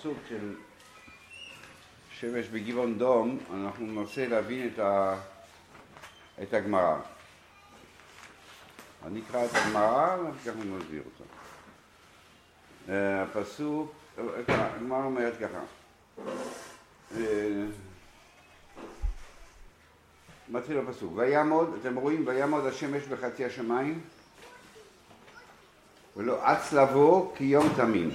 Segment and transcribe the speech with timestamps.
[0.00, 0.54] הפסוק של
[2.10, 5.16] שמש בגבעון דום, אנחנו ננסה להבין את, ה...
[6.42, 6.96] את הגמרא.
[9.06, 11.24] אני אקרא את הגמרא ואחר כך אני מסביר אותה.
[12.92, 13.92] אה, הפסוק,
[14.48, 15.60] הגמרא אומרת ככה.
[17.16, 17.64] אה,
[20.48, 24.00] מתחיל הפסוק, ויעמוד, אתם רואים, ויעמוד השמש בחצי השמיים
[26.16, 28.10] ולא אץ לבוא כי יום תמים.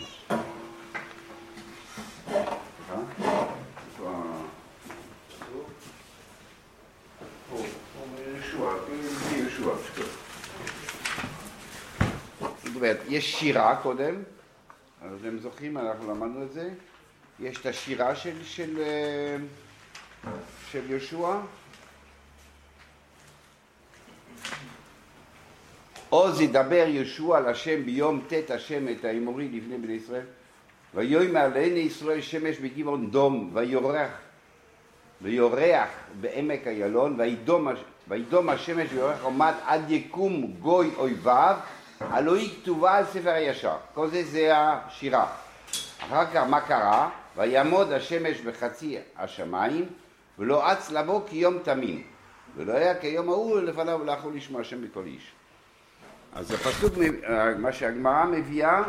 [13.15, 14.15] יש שירה קודם,
[15.01, 16.69] אז אתם זוכרים, אנחנו למדנו את זה,
[17.39, 18.83] יש את השירה של, של,
[20.71, 21.35] של יהושע,
[26.09, 30.25] עוז ידבר יהושע על השם ביום ט' השם את האמורי לפני בני ישראל
[30.95, 34.11] ויאמר לעיני ישראל שמש בגבעון דום ויורח
[35.21, 35.89] ויורח
[36.21, 37.19] בעמק איילון
[38.07, 41.57] וידום השמש ויורח עומד עד יקום גוי אויביו
[41.99, 45.27] הלוא היא כתובה על ספר הישר כל זה זה השירה
[45.99, 47.09] אחר כך מה קרה?
[47.35, 49.85] ויעמוד השמש בחצי השמיים
[50.39, 52.03] ולא אץ לבוא כיום תמים
[52.55, 55.31] ולא היה כיום ההוא לפניו ולא יכול לשמוע השם בכל איש
[56.35, 56.93] אז הפסוק,
[57.57, 58.83] מה שהגמרא מביאה,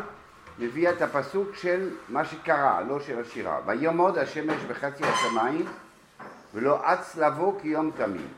[0.59, 3.61] מביאה את הפסוק של מה שקרה, לא של השירה.
[3.67, 5.67] ויעמוד השמש בחצי השמיים
[6.55, 8.29] ולא אץ לבוא כיום תמים.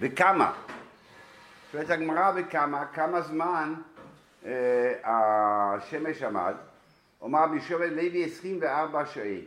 [0.00, 0.52] וכמה?
[1.74, 3.74] שואלת הגמרא וכמה, כמה זמן
[4.44, 6.54] אה, השמש עמד?
[7.20, 9.44] אומר בשובד לוי 24 שעות.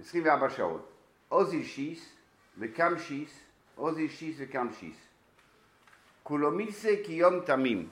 [0.00, 0.92] 24 שעות.
[1.28, 2.12] עוזי שיס
[2.58, 3.40] וקם שיס,
[3.76, 4.96] עוזי שיס וקם שיס.
[6.22, 7.88] קולומיסה כיום תמים.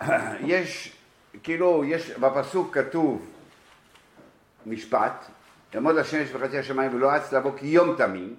[0.40, 0.96] יש,
[1.42, 3.30] כאילו, יש בפסוק כתוב
[4.66, 5.24] משפט,
[5.74, 8.36] יעמוד השמש בחצי השמיים ולא אץ לבוא כיום תמים,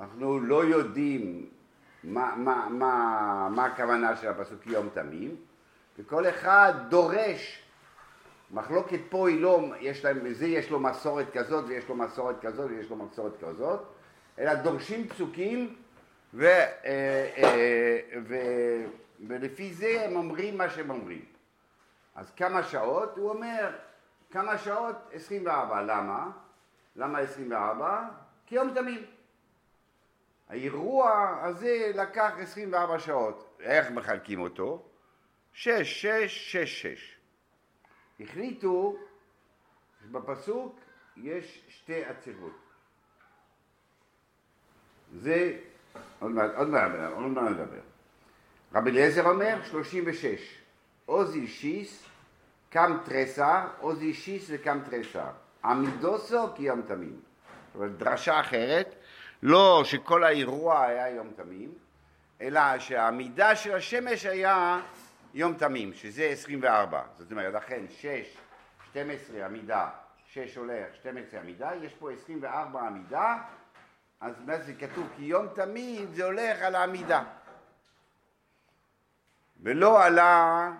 [0.00, 1.46] אנחנו לא יודעים
[2.04, 5.36] מה, מה, מה, מה הכוונה של הפסוק יום תמים,
[5.98, 7.62] וכל אחד דורש,
[8.50, 12.70] מחלוקת פה היא לא, יש להם, זה יש לו מסורת כזאת ויש לו מסורת כזאת
[12.70, 13.80] ויש לו מסורת כזאת,
[14.38, 15.76] אלא דורשים פסוקים
[16.34, 18.36] ו, אה, אה, ו,
[19.26, 21.24] ולפי זה הם אומרים מה שהם אומרים.
[22.14, 23.16] אז כמה שעות?
[23.16, 23.72] הוא אומר
[24.30, 24.96] כמה שעות?
[25.12, 25.82] 24.
[25.82, 26.30] למה?
[26.96, 28.08] למה 24?
[28.46, 29.13] כי יום תמים.
[30.54, 33.58] האירוע הזה לקח 24 שעות.
[33.60, 34.82] איך מחלקים אותו?
[35.52, 37.16] 6, 6, 6, 6.
[38.20, 38.96] החליטו
[40.02, 40.80] שבפסוק
[41.16, 42.58] יש שתי עצירות.
[45.14, 45.56] זה
[46.18, 47.80] עוד מעט, עוד מעט, עוד מעט נדבר.
[48.74, 50.58] רבי אליעזר אומר 36,
[51.06, 52.04] עוזי שיס,
[52.70, 55.26] קם תרסה, עוזי שיס וקם תרסה.
[55.64, 57.20] עמידוסו כי יום תמים.
[57.74, 58.94] אומרת, דרשה אחרת,
[59.42, 61.72] לא שכל האירוע היה יום תמים,
[62.40, 64.80] אלא שהעמידה של השמש היה
[65.34, 67.02] יום תמים, שזה 24.
[67.18, 68.36] זאת אומרת, לכן 6,
[68.90, 69.88] 12 עמידה,
[70.26, 73.36] 6 הולך, 12 עמידה, יש פה 24 עמידה,
[74.20, 75.08] אז מה זה כתוב?
[75.16, 77.22] כי יום תמיד זה הולך על העמידה.
[79.62, 80.72] ולא על, ה...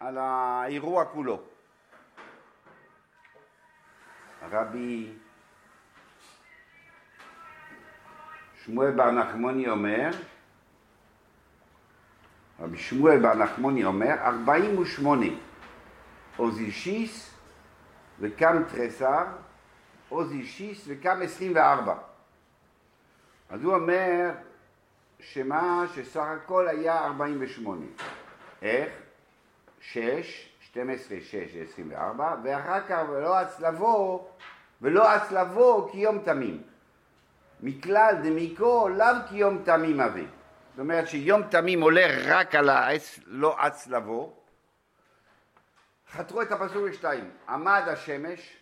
[0.00, 1.42] על האירוע כולו.
[4.50, 5.12] רבי
[8.70, 10.10] שמואל בר נחמוני אומר,
[12.60, 15.26] רבי שמואל בר נחמוני אומר, ארבעים ושמונה
[16.36, 17.34] עוזי שיס
[18.20, 19.24] וקם תרסר,
[20.08, 21.94] עוזי שיס וקם עשרים וארבע.
[23.50, 24.30] אז הוא אומר
[25.20, 27.86] שמה שסך הכל היה 48.
[28.62, 28.92] איך?
[29.80, 31.34] 6, 12, 6,
[31.72, 34.24] 24, ואחר כך ולא אץ לבוא,
[34.82, 36.69] ולא אץ לבוא כי יום תמים.
[37.62, 40.26] מכלל דמיקרו לאו כי יום תמים אבי.
[40.70, 44.30] זאת אומרת שיום תמים עולה רק על העץ, לא אץ לבוא.
[46.10, 48.56] חתרו את הפסוק לשתיים, עמד השמש,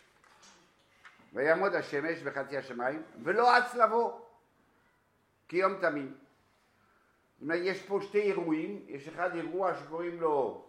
[1.33, 4.13] ויעמוד השמש בחצי השמיים, ולא אץ לבוא.
[5.49, 6.15] כיום תמים.
[7.35, 10.65] זאת אומרת, יש פה שתי אירועים, יש אחד אירוע שקוראים לו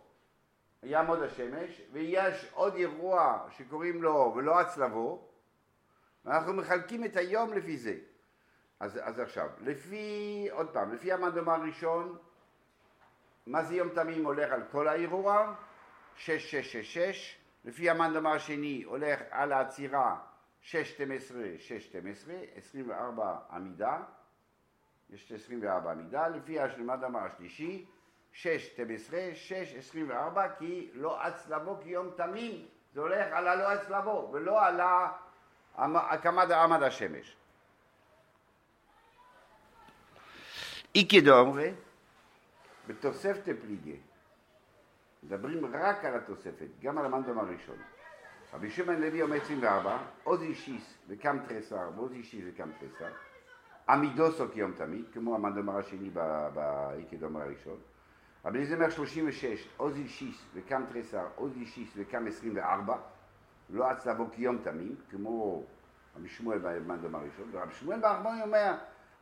[0.84, 5.28] יעמוד השמש, ויש עוד אירוע שקוראים לו ולא הצלבו,
[6.26, 7.96] ואנחנו מחלקים את היום לפי זה.
[8.80, 12.18] אז, אז עכשיו, לפי, עוד פעם, לפי המנדומה הראשון,
[13.48, 15.54] מה זה יום תמים הולך על כל האירוע?
[16.16, 20.20] 6666, לפי המנדומה השני הולך על העצירה
[20.62, 23.98] 612, 612, 24 עמידה,
[25.10, 27.86] יש 24 עמידה, לפי המר השלישי,
[28.32, 33.90] שש, 12, שש, 24, כי לא אץ לבוא כיום תמים, זה הולך על הלא אץ
[33.90, 34.80] לבוא, ולא על
[35.76, 37.38] הקמת עמד השמש.
[40.96, 41.72] איקי דאמרי,
[42.88, 43.96] בתוספתא פליגי,
[45.24, 47.76] מדברים רק על התוספת, גם על המנדום הראשון.
[48.54, 53.12] רבי שמעון לוי אומר 24, עוזי שיס וקם תרסר, ועוזי שיס וקם תרסר,
[53.90, 56.10] עמידוסו כיום תמיד, כמו המנדומר השני
[56.54, 57.78] באיקדומר הראשון.
[58.46, 62.98] רבי אליעזר אומר 36, עוזי שיס וקם תרסר, עוזי שיס וקם 24,
[63.70, 65.64] לא אץ כיום תמיד, כמו
[66.18, 68.74] רבי שמואל במנדומר הראשון, ורבי שמואל בארבעון אומר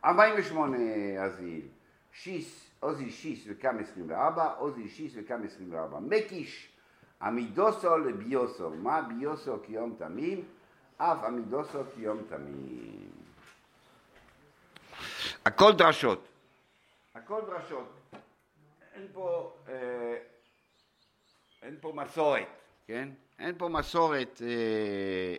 [0.04, 0.78] 48
[1.24, 1.68] אזיל,
[2.12, 5.98] שיס, עוזי שיס וקם 24, עוזי שיס וקם 24.
[6.00, 6.72] מקיש
[7.22, 10.44] עמידוסו לביוסו, מה ביוסו כיום תמים?
[10.96, 13.10] אף עמידוסו כיום תמים.
[15.46, 16.28] הכל דרשות.
[17.14, 17.92] הכל דרשות.
[18.94, 20.16] אין פה, אה,
[21.62, 22.46] אין פה מסורת,
[22.86, 23.08] כן?
[23.38, 24.48] אין פה מסורת אה,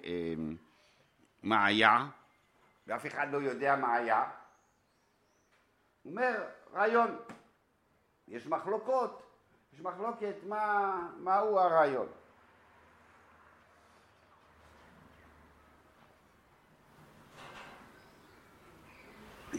[0.09, 0.33] אה,
[1.43, 2.07] מה היה,
[2.87, 4.23] ואף אחד לא יודע מה היה.
[6.09, 7.15] אומר, רעיון.
[8.27, 9.21] יש מחלוקות,
[9.73, 12.07] יש מחלוקת מה, מהו הרעיון.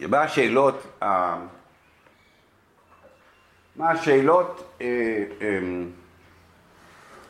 [0.09, 0.75] מה השאלות,
[3.77, 5.59] מה השאלות אה, אה,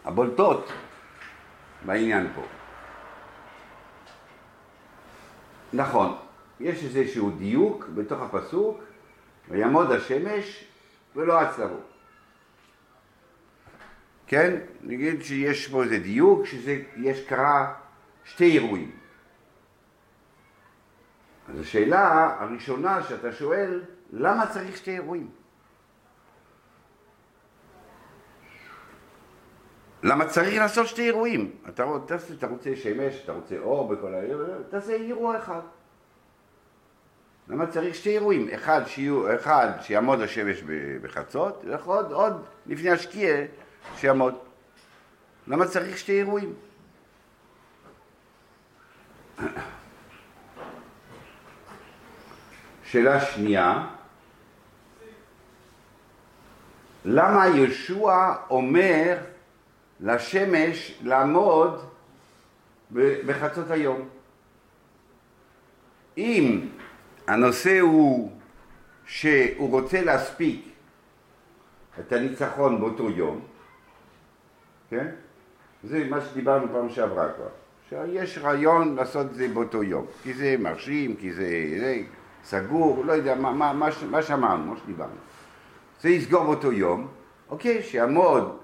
[0.05, 0.73] הבולטות
[1.87, 2.43] בעניין פה.
[5.73, 6.17] נכון,
[6.61, 8.90] יש איזשהו דיוק בתוך הפסוק,
[9.51, 10.65] ויעמוד השמש
[11.17, 11.77] ולא עצרו.
[14.27, 14.61] כן?
[14.83, 17.75] נגיד שיש פה איזה דיוק, שיש קרה
[18.25, 18.91] שתי אירועים.
[21.49, 23.83] אז השאלה הראשונה שאתה שואל,
[24.13, 25.31] למה צריך שתי אירועים?
[30.03, 31.57] למה צריך לעשות שתי אירועים?
[31.69, 35.61] אתה, אתה, אתה רוצה שמש, אתה רוצה אור בכל העיר, תעשה אירוע אחד.
[37.51, 38.49] למה צריך שתי אירועים?
[38.55, 40.63] אחד, שיהיו, אחד שיעמוד השמש
[41.03, 43.37] בחצות, ועוד עוד לפני השקיע
[43.97, 44.35] שיעמוד.
[45.47, 46.55] למה צריך שתי אירועים?
[52.85, 53.87] שאלה שנייה,
[57.05, 59.19] למה ישוע אומר
[60.01, 61.91] לשמש לעמוד
[63.27, 64.09] בחצות היום?
[66.19, 66.69] אם
[67.31, 68.31] הנושא הוא
[69.07, 70.69] שהוא רוצה להספיק
[72.01, 73.41] את הניצחון באותו יום,
[74.91, 75.07] כן?
[75.85, 77.49] זה מה שדיברנו פעם שעברה כבר,
[77.89, 81.49] שיש רעיון לעשות את זה באותו יום, כי זה מרשים, כי זה,
[81.79, 82.03] זה
[82.45, 85.21] סגור, לא יודע, מה, מה, מה, מה שאמרנו, מה שדיברנו.
[86.01, 87.09] זה יסגור באותו יום,
[87.49, 88.59] אוקיי, שיעמוד,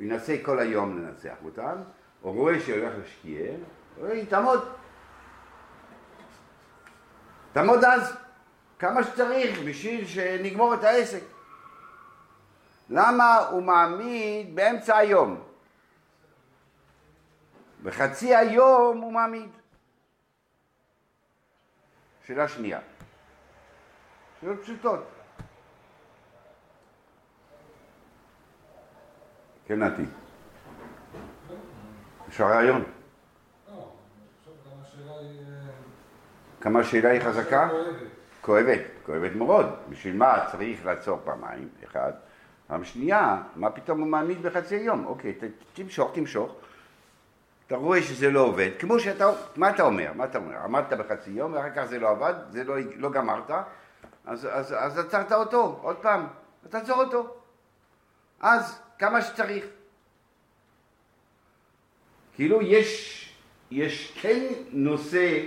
[0.00, 1.76] ינסה כל היום לנצח אותם,
[2.24, 3.40] או רואה שהולך להשקיע,
[4.28, 4.60] תעמוד.
[7.58, 8.16] תעמוד אז
[8.78, 11.22] כמה שצריך בשביל שנגמור את העסק.
[12.90, 15.42] למה הוא מעמיד באמצע היום?
[17.82, 19.50] בחצי היום הוא מעמיד.
[22.26, 22.80] שאלה שנייה.
[24.40, 25.04] שאלות פשוטות.
[29.66, 30.04] כן, נתי.
[32.28, 32.84] יש רעיון.
[36.60, 37.68] כמה השאלה היא חזקה?
[38.40, 39.66] כואבת, כואבת מאוד.
[39.88, 41.68] בשביל מה צריך לעצור פעמיים?
[41.84, 42.12] אחד.
[42.66, 45.06] פעם שנייה, מה פתאום הוא מעמיד בחצי יום?
[45.06, 45.34] אוקיי,
[45.72, 46.54] תמשוך, תמשוך.
[47.66, 50.12] אתה רואה שזה לא עובד, כמו שאתה, מה אתה אומר?
[50.14, 50.56] מה אתה אומר?
[50.56, 53.50] עמדת בחצי יום ואחר כך זה לא עבד, זה לא, לא גמרת,
[54.26, 56.26] אז, אז, אז עצרת אותו, עוד פעם,
[56.68, 57.36] תעצור אותו.
[58.40, 59.64] אז כמה שצריך.
[62.34, 63.24] כאילו יש,
[63.70, 65.40] יש כן נושא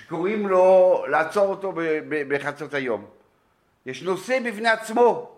[0.00, 1.72] שקוראים לו לעצור אותו
[2.28, 3.04] בחצות היום.
[3.86, 5.36] יש נושא בפני עצמו.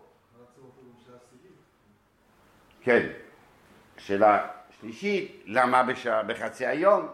[2.81, 3.09] כן.
[3.97, 4.49] שאלה
[4.81, 7.09] שלישית, למה בשע, בחצי היום?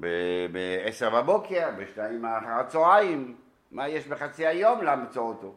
[0.00, 3.36] ב-10 בבוקר, בשתיים אחר הצהריים,
[3.70, 5.54] מה יש בחצי היום לעצור אותו?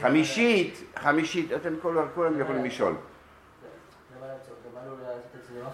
[0.00, 1.74] חמישית, חמישית, אתם
[2.14, 2.94] כולם יכולים לשאול.
[5.50, 5.64] זה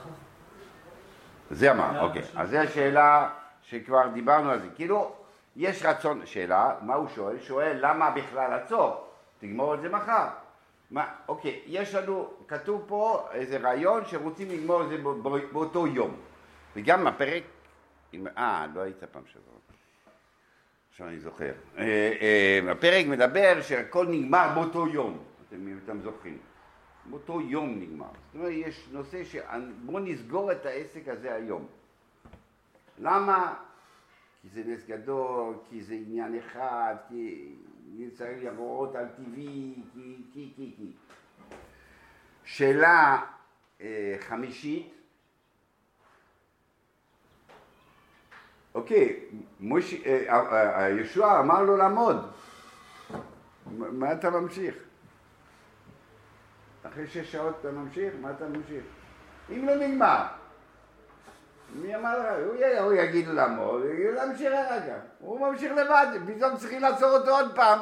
[1.71, 2.23] אמר, אוקיי.
[2.37, 3.29] אז זו השאלה
[3.63, 4.69] שכבר דיברנו על זה.
[4.75, 5.13] כאילו,
[5.57, 7.41] יש רצון, שאלה, מה הוא שואל?
[7.41, 9.07] שואל למה בכלל לעצור?
[9.39, 10.27] תגמור את זה מחר.
[10.91, 14.97] מה, אוקיי, יש לנו, כתוב פה איזה רעיון שרוצים לגמור את זה
[15.53, 16.17] באותו יום.
[16.77, 17.43] וגם הפרק,
[18.39, 19.57] אה, לא היית פעם שעברה.
[20.91, 21.53] עכשיו אני זוכר.
[21.79, 26.39] אה, אה, הפרק מדבר שהכל נגמר באותו יום, אתם, אתם זוכרים.
[27.11, 28.07] באותו יום נגמר.
[28.07, 29.37] זאת אומרת, יש נושא ש...
[29.85, 31.67] בואו נסגור את העסק הזה היום.
[32.99, 33.55] למה?
[34.43, 37.53] כי זה נס גדול, כי זה עניין אחד, כי
[38.15, 40.93] צריך לראות על טבעי, כי, כי, כי, כי.
[42.45, 43.23] שאלה
[43.81, 44.93] אה, חמישית,
[48.75, 49.21] אוקיי,
[49.61, 49.95] מוש...
[49.95, 52.17] אה, אה, אה, ישוע אמר לו לעמוד,
[53.77, 54.86] מה אתה ממשיך?
[56.93, 58.15] אחרי שש שעות אתה ממשיך?
[58.21, 58.85] מה אתה ממשיך?
[59.51, 60.23] אם לא נגמר.
[61.75, 62.27] מי אמר לך?
[62.81, 65.01] הוא, יגיד לעמוד, הוא יגיד להמשיך אחר כך.
[65.19, 67.79] הוא ממשיך לבד, פתאום צריכים לעצור אותו עוד פעם.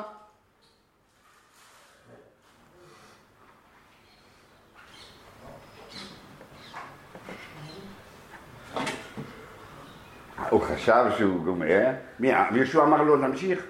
[10.50, 13.66] הוא חשב שהוא גומר, מי, ישוע אמר לו להמשיך?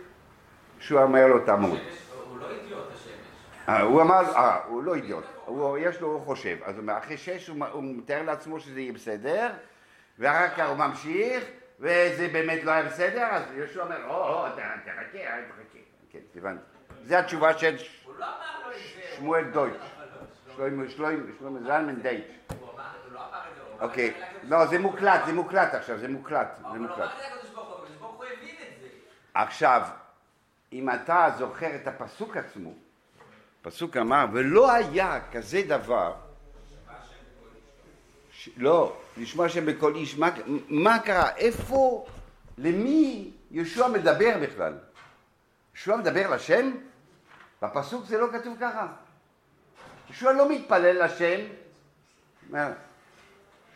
[0.80, 1.78] ישוע אמר לו תעמוד.
[2.28, 3.08] הוא לא אידיוט השמש.
[3.08, 6.56] אה, הוא אמר, אה, הוא לא אידיוט, הוא, יש לו, הוא חושב.
[6.64, 9.50] אז אחרי שש הוא, הוא מתאר לעצמו שזה יהיה בסדר,
[10.18, 11.44] ואחר כך הוא ממשיך,
[11.80, 15.78] וזה באמת לא היה בסדר, אז יהושע אומר, או, תחכה, תחכה.
[16.10, 16.62] כן, הבנתי.
[17.04, 17.76] זו התשובה של
[18.18, 18.26] לא
[18.74, 19.02] זה.
[19.16, 19.76] שמואל דויטש.
[20.96, 22.26] שלמה זלמן דייטש.
[22.48, 22.54] זה.
[23.80, 24.14] אוקיי.
[24.42, 24.78] זה לא, זה.
[24.78, 26.60] מוקלט, זה מוקלט עכשיו, זה מוקלט.
[26.72, 27.10] זה מוקלט.
[27.18, 27.36] זה
[28.80, 28.88] זה.
[29.34, 29.82] עכשיו,
[30.72, 32.70] אם אתה זוכר את הפסוק עצמו,
[33.64, 36.14] פסוק אמר, ולא היה כזה דבר,
[38.32, 38.48] ש...
[38.56, 40.30] לא, לשמוע שם בקול איש, מה,
[40.68, 42.06] מה קרה, איפה,
[42.58, 44.78] למי יהושע מדבר בכלל?
[45.74, 46.70] יהושע מדבר לשם?
[47.62, 48.86] בפסוק זה לא כתוב ככה.
[50.08, 51.40] יהושע לא מתפלל לשם,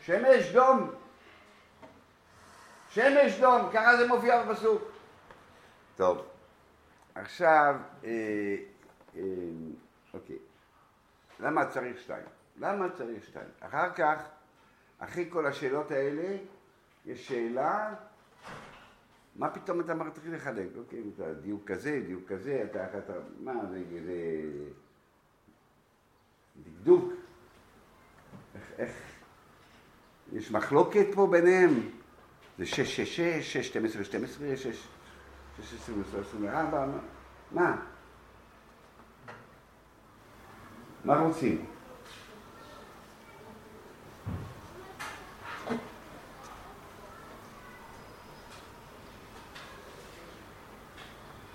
[0.05, 0.91] שמש דום,
[2.91, 4.83] שמש דום, ככה זה מופיע בפסוק.
[5.97, 6.25] טוב,
[7.15, 8.11] עכשיו, אה,
[9.17, 9.23] אה,
[10.15, 10.39] אוקיי,
[11.41, 12.27] למה צריך שתיים?
[12.57, 13.49] למה צריך שתיים?
[13.61, 14.23] אחר כך,
[14.99, 16.37] אחרי כל השאלות האלה,
[17.07, 17.95] יש שאלה,
[19.37, 20.69] מה פתאום אתה מתחיל לחלק?
[20.77, 24.15] אוקיי, אתה דיוק כזה, דיוק כזה, אתה, אתה מה, זה, זה
[26.65, 27.13] דקדוק?
[28.55, 28.91] איך, איך,
[30.33, 31.71] יש מחלוקת פה ביניהם?
[32.59, 34.89] זה שש, שש, שש, שש, שתים עשרה, שתים עשרה, שש...
[35.61, 36.87] 24,
[37.53, 37.77] מה?
[41.09, 41.65] מה רוצים?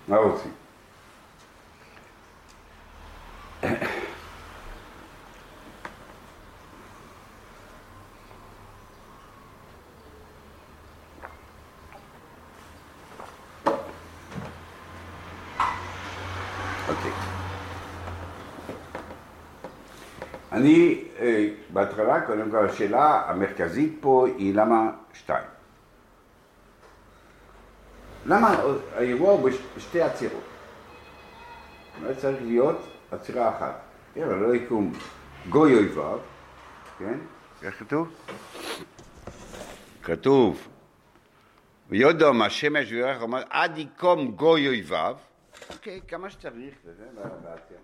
[0.08, 0.52] מה רוצים?
[16.88, 17.12] אוקיי.
[20.64, 25.46] אני, אה, בהתחלה, קודם כל, השאלה המרכזית פה היא למה שתיים?
[28.26, 28.48] למה
[28.94, 30.44] האירוע הוא בש- בשתי עצירות?
[32.02, 32.76] לא צריך להיות
[33.10, 33.80] עצירה אחת.
[34.14, 34.92] כן, אבל לא יקום
[35.48, 36.18] גוי אויביו,
[36.98, 37.18] כן?
[37.62, 38.14] איך כתוב?
[40.02, 40.68] כתוב,
[41.88, 45.16] ויודום השמש וירח אומר, עד יקום גוי אויביו,
[45.72, 47.04] אוקיי, כמה שצריך, וזה
[47.42, 47.80] בעצירה.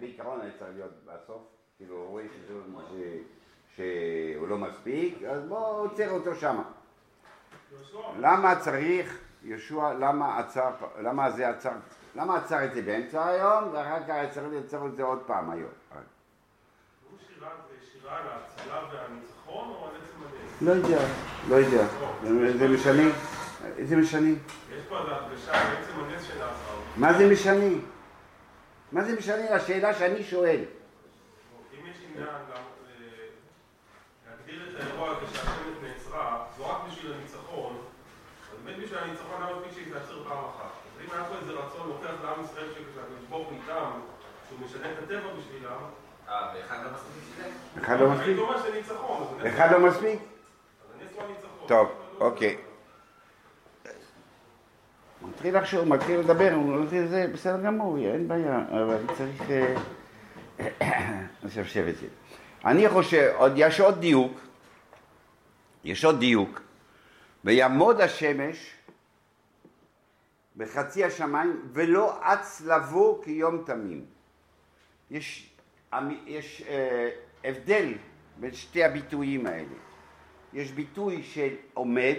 [0.00, 1.42] בעיקרון אני צריך להיות בסוף,
[1.78, 3.18] כאילו, רואה שזה-
[3.76, 3.80] ש-
[4.36, 6.62] שהוא לא מספיק, אז בואו עוצר אותו שמה.
[8.20, 10.70] למה צריך, יהושע, למה עצר,
[11.02, 11.70] למה זה עצר,
[12.14, 15.68] למה עצר את זה באמצע היום, ואחר כך צריך לעצור את זה עוד פעם היום.
[17.30, 17.46] זה
[17.92, 20.62] שירה על ההצלה והניצחון או על עצם הדרך?
[20.62, 21.06] לא יודע,
[21.48, 21.86] לא יודע.
[22.58, 23.02] זה- משנה?
[23.82, 24.28] זה משנה?
[24.28, 24.36] יש
[24.88, 26.34] פה איזו הדגשה על עצם הנס של.
[26.96, 27.74] מה זה משנה?
[28.92, 30.60] מה זה משנה לשאלה שאני שואל?
[32.16, 33.26] עניין גם, אה,
[34.26, 37.78] להגדיר את האירוע כשהשמש נעצרה, זה לא רק בשביל הניצחון,
[38.52, 40.72] אז באמת בשביל הניצחון היה מספיק שהיא תעצר פעם אחת.
[40.96, 43.90] אז אם היה פה איזה רצון להוכיח לעם ישראל שכשהקדוש ברוך הוא איתם,
[44.48, 45.80] שהוא משנה את הטבע בשבילם,
[46.28, 47.50] אה, ואחד לא מספיק בשבילם?
[47.82, 48.36] אחד לא מספיק?
[49.46, 50.20] אחד לא מספיק?
[51.66, 51.88] טוב,
[52.20, 52.56] אוקיי.
[55.20, 59.42] הוא מתחיל לחשוב, מתחיל לדבר, הוא מתחיל זה, בסדר גמור, אין בעיה, אבל צריך
[60.60, 62.06] אה, לשפשף את זה.
[62.64, 64.40] אני חושב, יש עוד דיוק,
[65.84, 66.60] יש עוד דיוק,
[67.44, 68.74] ויעמוד השמש
[70.56, 74.04] בחצי השמיים ולא אץ לבוא כיום תמים.
[75.10, 75.50] יש,
[76.26, 77.10] יש אה,
[77.44, 77.92] הבדל
[78.36, 79.76] בין שתי הביטויים האלה.
[80.52, 82.16] יש ביטוי של עומד,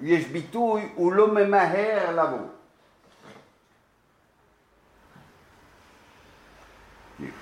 [0.00, 2.48] יש ביטוי, הוא לא ממהר לבוא.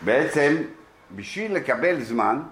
[0.05, 0.63] בעצם,
[1.11, 2.43] בשביל לקבל זמן,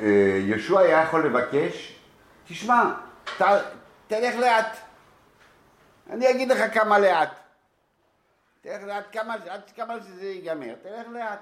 [0.00, 2.00] אה, ישוע היה יכול לבקש,
[2.46, 2.94] תשמע,
[3.38, 3.42] ת,
[4.06, 4.76] תלך לאט.
[6.10, 7.30] אני אגיד לך כמה לאט.
[8.60, 11.40] תלך לאט, כמה, עד כמה שזה ייגמר, תלך לאט.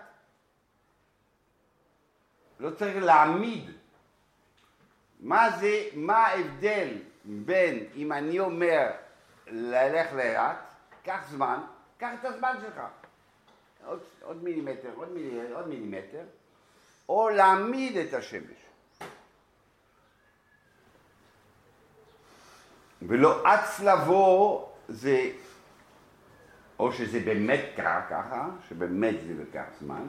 [2.60, 3.70] לא צריך להעמיד.
[5.20, 6.88] מה זה, מה ההבדל
[7.24, 8.90] בין אם אני אומר
[9.46, 10.56] ללך לאט,
[11.04, 11.60] קח זמן,
[11.98, 12.80] קח את הזמן שלך.
[13.86, 16.22] עוד, עוד מילימטר, עוד, מילי, עוד מילימטר,
[17.08, 18.66] או להעמיד את השמש.
[23.02, 25.30] ולא אץ לבוא זה,
[26.78, 30.06] או שזה באמת קרה ככה, שבאמת זה לקח זמן,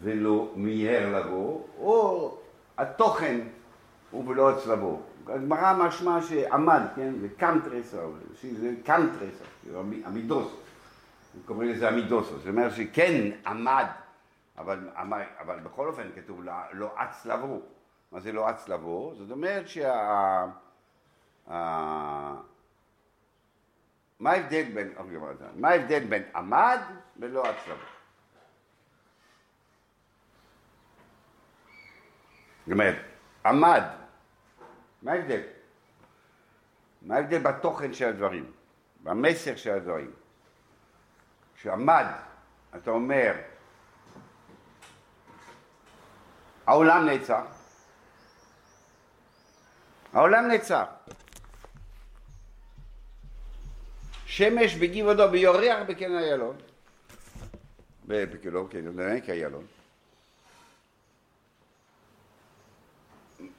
[0.00, 2.38] ולא מיהר לבוא, או
[2.78, 3.40] התוכן
[4.10, 4.98] הוא ולא אץ לבוא.
[5.28, 8.10] הגמרא משמע שעמד, כן, זה קמטרסר,
[8.42, 9.44] זה קמטרסר,
[10.06, 10.52] עמידוס,
[11.46, 13.86] קוראים לזה עמידוס, זאת אומרת שכן עמד,
[14.58, 14.78] אבל,
[15.38, 16.40] אבל בכל אופן כתוב
[16.72, 17.60] לא אץ לבוא.
[18.12, 19.14] מה זה לא אץ לבוא?
[19.14, 20.46] זאת אומרת שה...
[24.20, 24.94] מה ההבדל בין,
[25.54, 26.78] מה ההבדל בין עמד
[27.16, 27.84] ולא אץ לבוא?
[32.66, 32.96] זאת אומרת,
[33.46, 33.82] עמד,
[35.04, 35.40] מה ההבדל?
[37.02, 38.52] מה ההבדל בתוכן של הדברים,
[39.02, 40.10] במסר של הדברים?
[41.54, 42.04] כשעמד,
[42.76, 43.34] אתה אומר,
[46.66, 47.44] העולם נעצר.
[50.12, 50.84] העולם נעצר.
[54.26, 56.56] שמש בגבעודו ויורח בקן איילון.
[58.06, 59.18] בכאילו, כן, זה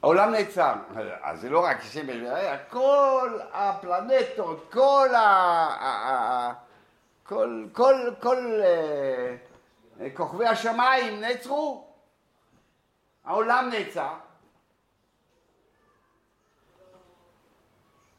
[0.05, 0.73] העולם נעצר,
[1.21, 2.17] אז זה לא רק שמש,
[2.69, 6.53] כל הפלנטות, כל ה...
[7.23, 8.61] כל, כל, כל
[9.97, 11.87] uh, כוכבי השמיים נעצרו,
[13.23, 14.13] העולם נעצר.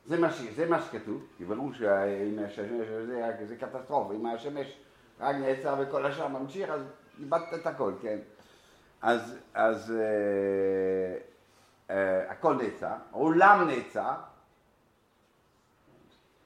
[0.06, 4.78] זה מה, זה מה שכתוב, כי ברור שאם השמש זה, זה קטסטרופה, אם השמש
[5.20, 6.80] רק נעצר וכל השאר ממשיך, אז
[7.20, 8.18] איבדת את הכל, כן?
[9.02, 11.35] אז, אז אה, אה,
[12.28, 14.14] הכל נעצר, העולם נעצר,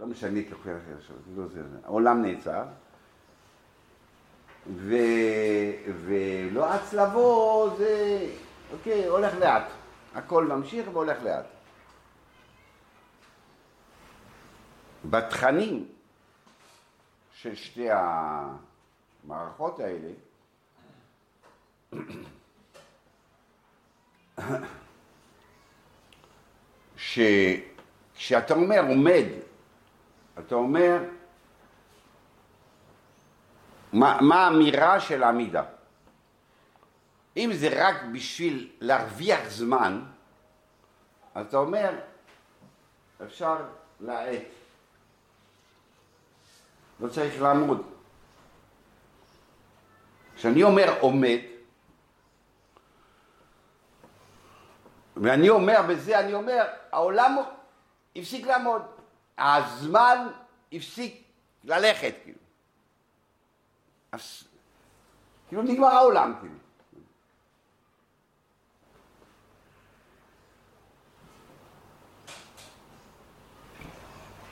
[0.00, 2.64] לא משנה אחר עכשיו, לא זה, העולם נעצר,
[4.76, 4.94] ו,
[6.04, 8.26] ולא אץ לבוא זה,
[8.72, 9.64] אוקיי, הולך לאט,
[10.14, 11.44] הכל ממשיך והולך לאט.
[15.04, 15.88] בתכנים
[17.32, 17.88] של שתי
[19.24, 20.10] המערכות האלה,
[27.10, 29.24] שכשאתה אומר עומד,
[30.38, 30.98] אתה אומר
[33.92, 35.62] מה, מה האמירה של העמידה.
[37.36, 40.02] אם זה רק בשביל להרוויח זמן,
[41.40, 41.90] אתה אומר,
[43.26, 43.56] אפשר
[44.00, 44.42] להאט.
[47.00, 47.82] לא צריך לעמוד.
[50.36, 51.38] כשאני אומר עומד,
[55.20, 57.36] ואני אומר בזה, אני אומר, העולם
[58.16, 58.82] הפסיק לעמוד,
[59.38, 60.28] הזמן
[60.72, 61.22] הפסיק
[61.64, 62.38] ללכת, כאילו.
[64.12, 64.44] אז,
[65.48, 66.54] כאילו נגמר העולם, כאילו.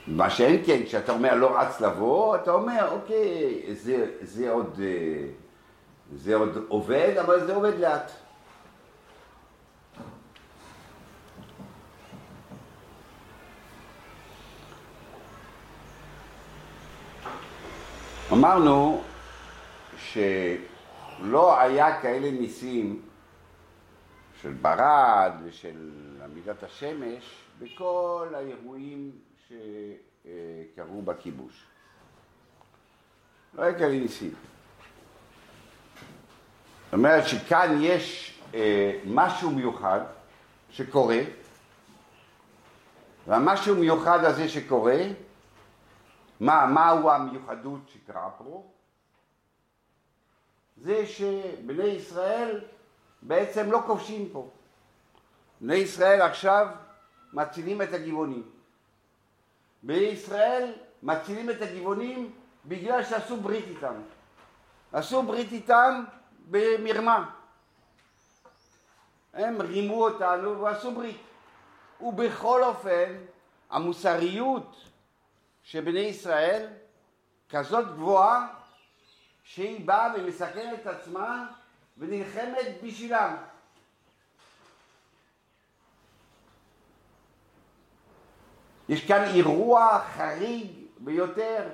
[0.07, 5.27] מה שאין כן, כשאתה אומר לא רץ לבוא, אתה אומר, אוקיי, זה, זה, עוד, אה,
[6.15, 8.11] זה עוד עובד, אבל זה עובד לאט.
[18.31, 19.03] אמרנו
[19.97, 23.01] שלא היה כאלה ניסים
[24.41, 25.91] של ברד ושל
[26.23, 27.23] עמידת השמש
[27.59, 29.11] בכל האירועים
[29.47, 31.63] שקרו בכיבוש.
[33.53, 34.33] לא היה כאלה ניסים.
[36.85, 39.99] זאת אומרת שכאן יש אה, משהו מיוחד
[40.71, 41.19] שקורה,
[43.27, 45.01] והמשהו מיוחד הזה שקורה,
[46.39, 48.71] מה, מהו המיוחדות שקרה פה?
[50.77, 52.61] זה שבני ישראל
[53.21, 54.49] בעצם לא כובשים פה.
[55.61, 56.67] בני ישראל עכשיו
[57.33, 58.49] מצילים את הגבעונים.
[59.83, 60.73] בישראל
[61.03, 62.33] מצילים את הגבעונים
[62.65, 63.93] בגלל שעשו ברית איתם.
[64.93, 66.03] עשו ברית איתם
[66.49, 67.29] במרמה.
[69.33, 71.21] הם רימו אותנו ועשו ברית.
[72.01, 73.15] ובכל אופן,
[73.69, 74.88] המוסריות
[75.69, 76.67] של בני ישראל
[77.49, 78.47] כזאת גבוהה
[79.43, 81.47] שהיא באה ומסכנת את עצמה
[81.97, 83.35] ונלחמת בשבילם.
[88.89, 91.69] יש כאן אירוע חריג ביותר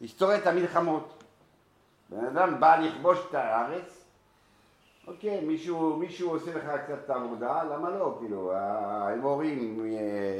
[0.00, 1.24] בהיסטוריית המלחמות.
[2.08, 3.95] בן אדם בא לכבוש את הארץ,
[5.06, 7.10] אוקיי, מישהו, מישהו עושה לך קצת את
[7.64, 8.16] למה לא?
[8.20, 9.86] כאילו, האמורים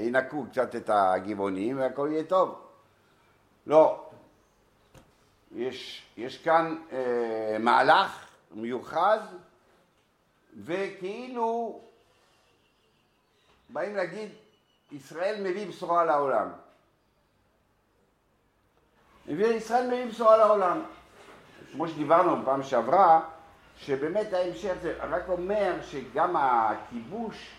[0.00, 2.61] ינקו קצת את הגבעונים והכל יהיה טוב.
[3.66, 4.07] לא.
[5.55, 9.18] יש, יש כאן אה, מהלך מיוחד,
[10.64, 11.81] וכאילו
[13.68, 14.29] באים להגיד,
[14.92, 16.48] ישראל מביא בשורה לעולם.
[19.57, 20.83] ישראל מביא בשורה לעולם.
[21.72, 23.36] כמו שדיברנו בפעם שעברה,
[23.79, 27.51] שבאמת ההמשך זה רק אומר שגם הכיבוש,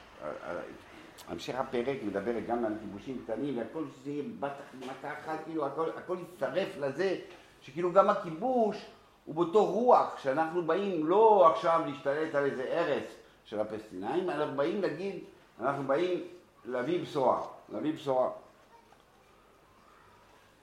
[1.27, 5.89] המשך הפרק מדבר גם על כיבושים קטנים והכל זה יהיה בת מכה אחת, כאילו הכל,
[5.97, 7.15] הכל יצטרף לזה
[7.61, 8.85] שכאילו גם הכיבוש
[9.25, 13.03] הוא באותו רוח, שאנחנו באים לא עכשיו להשתלט על איזה ארץ
[13.45, 15.19] של הפלסטינאים, אנחנו באים להגיד,
[15.59, 16.23] אנחנו באים
[16.65, 18.29] להביא בשורה, להביא בשורה.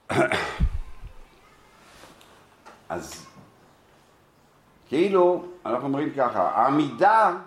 [2.89, 3.24] אז
[4.95, 7.37] כאילו, אנחנו אומרים ככה, העמידה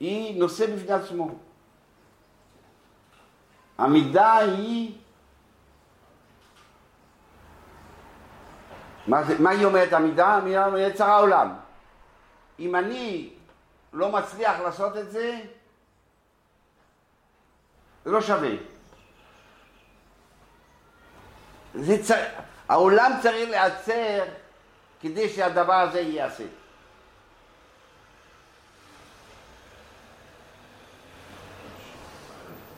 [0.00, 1.30] היא נושא בפני עצמו.
[3.78, 4.98] עמידה היא...
[9.06, 10.38] מה, זה, מה היא אומרת עמידה?
[10.44, 11.54] היא אומרת צר העולם.
[12.58, 13.32] אם אני
[13.92, 15.40] לא מצליח לעשות את זה,
[18.04, 18.52] זה לא שווה.
[21.74, 22.24] זה צר...
[22.68, 24.43] העולם צריך להיעצר
[25.04, 26.44] כדי שהדבר הזה ייעשה.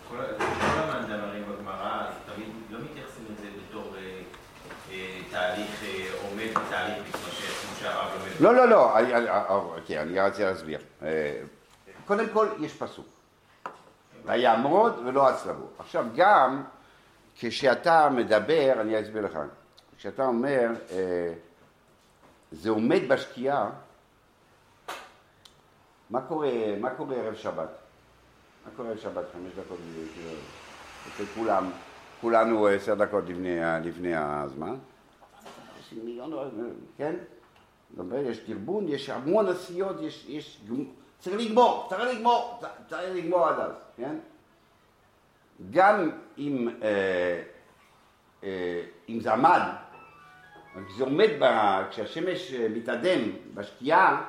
[0.09, 0.17] כל
[0.61, 4.21] המאמרים בגמרא, תמיד לא מתייחסים לזה בתור אה,
[4.91, 8.41] אה, תהליך אה, עומד ותהליך מתמשך, כמו שהרב לומד.
[8.41, 10.81] לא, לא, לא, אוקיי, אני רציתי להסביר.
[12.07, 13.07] קודם כל, יש פסוק.
[14.25, 15.67] ויעמוד ולא הצלבו.
[15.79, 16.63] עכשיו, גם
[17.39, 19.39] כשאתה מדבר, אני אסביר לך.
[19.99, 21.33] כשאתה אומר, אה,
[22.61, 23.71] זה עומד בשקיעה,
[26.11, 27.69] מה קורה, מה קורה ערב שבת?
[28.65, 29.25] מה קורה ערב שבת?
[29.33, 29.79] חמש דקות,
[30.15, 30.31] כאילו,
[31.09, 31.71] אצל כולם,
[32.21, 34.75] כולנו עשר דקות לפני, לפני הזמן.
[35.81, 36.33] יש מיליון,
[36.97, 37.15] כן?
[38.15, 40.61] יש תרבון, יש המון עשיות, יש, יש,
[41.19, 44.19] צריך לגמור, צריך לגמור, צריך לגמור עד אז, כן?
[45.71, 47.43] גם אם, אה,
[48.45, 49.61] אה, אם זה עמד,
[50.89, 51.45] כשזה עומד, ב,
[51.91, 53.21] כשהשמש אה, מתאדם
[53.55, 54.23] בשקיעה,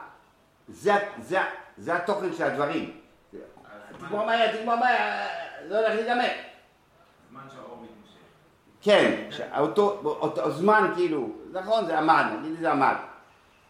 [0.68, 1.40] זה, זה,
[1.78, 2.98] זה התוכן של הדברים.
[4.00, 5.28] תגמור מהר, תגמור מהר,
[5.68, 6.30] זה הולך להיגמר.
[7.30, 8.18] זמן שהאור מתמשך.
[8.82, 9.30] כן,
[9.60, 12.96] אותו, אותו זמן כאילו, נכון זה עמד, נגיד זה עמד,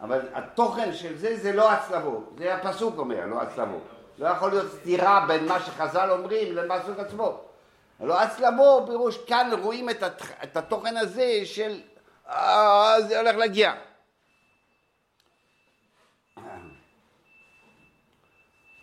[0.01, 3.87] אבל התוכן של זה זה לא הצלבות, זה הפסוק אומר, לא הצלבות.
[4.19, 7.41] לא יכול להיות סתירה בין מה שחז"ל אומרים לפסוק עצמו.
[7.99, 10.21] הלא הצלבו פירוש כאן רואים את, הת...
[10.43, 11.79] את התוכן הזה של
[13.07, 13.73] זה הולך להגיע.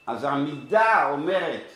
[0.07, 1.73] אז המידה אומרת,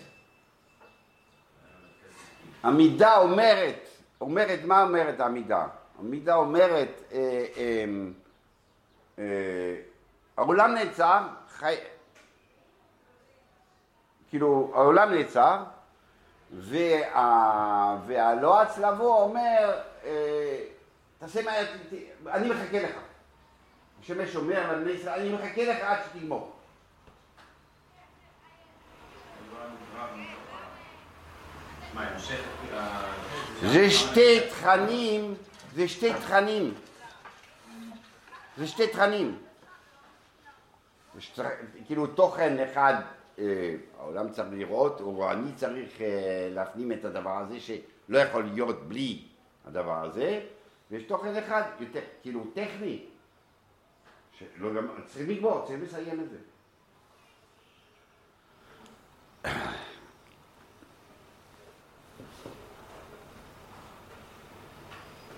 [2.62, 3.88] המידה אומרת,
[4.20, 5.66] אומרת, מה אומרת המידה?
[5.98, 7.84] המידה אומרת, אה, אה,
[9.18, 9.76] אה,
[10.36, 11.74] העולם נעצר, חי...
[14.28, 15.64] כאילו העולם נעצר,
[16.52, 17.96] וה...
[18.06, 20.64] והלא הצלבו אומר, אה,
[21.18, 21.52] תעשה מה...
[22.34, 22.96] אני מחכה לך.
[24.00, 26.52] השמש אומר לבני ישראל, אני מחכה לך עד שתגמור.
[33.62, 35.34] זה שתי תכנים,
[35.74, 36.74] זה שתי תכנים.
[38.56, 39.38] זה שתי תכנים.
[41.86, 42.94] כאילו תוכן אחד
[43.38, 48.88] אה, העולם צריך לראות, או אני צריך אה, להפנים את הדבר הזה שלא יכול להיות
[48.88, 49.22] בלי
[49.66, 50.40] הדבר הזה,
[50.90, 53.04] ויש תוכן אחד יותר, כאילו טכני,
[54.38, 56.38] שלא גם, צריכים לגמור, צריכים לסיים את זה.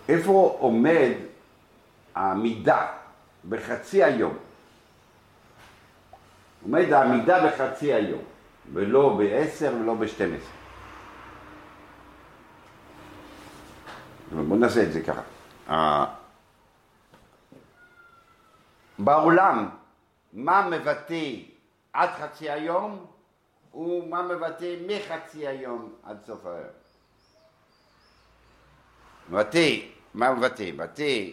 [0.09, 1.13] איפה עומד
[2.15, 2.87] העמידה
[3.49, 4.39] בחצי היום?
[6.63, 8.23] עומד העמידה בחצי היום,
[8.73, 10.61] ולא בעשר ולא בשתים עשרה.
[14.43, 15.23] בואו נעשה את זה ככה.
[18.99, 19.69] בעולם,
[20.33, 21.35] מה מבטא
[21.93, 23.07] עד חצי היום,
[23.75, 26.67] ומה מבטא מחצי היום עד סוף היום.
[29.29, 29.77] מבטא,
[30.15, 30.71] מה מבטא?
[30.73, 31.31] מבטא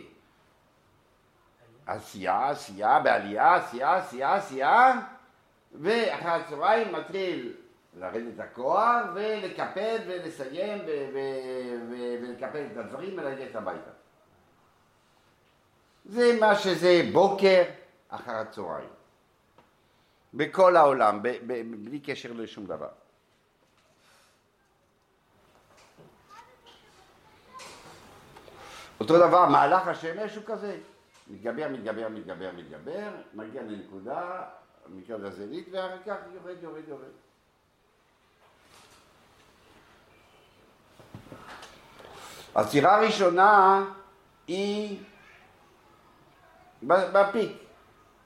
[1.85, 4.99] עשייה, עשייה, בעלייה, עשייה, עשייה, עשייה,
[5.81, 7.53] ואחר הצהריים מתחיל
[7.99, 10.81] לרדת הכוח ולקפד ולסיים
[11.89, 13.91] ולקפד את הדברים וללכת הביתה.
[16.07, 17.63] זה מה שזה בוקר
[18.09, 18.89] אחר הצהריים.
[20.33, 22.87] בכל העולם, ב- ב- בלי קשר לשום דבר.
[28.99, 30.77] אותו דבר, מהלך השמש הוא כזה,
[31.27, 34.41] מתגבר, מתגבר, מתגבר, מתגבר, מגיע לנקודה,
[34.89, 37.03] נקרא לזה זלית, ואחר כך יורד, יורד, יורד.
[42.55, 43.83] הסירה הראשונה
[44.47, 44.99] היא
[46.83, 47.51] בפיק,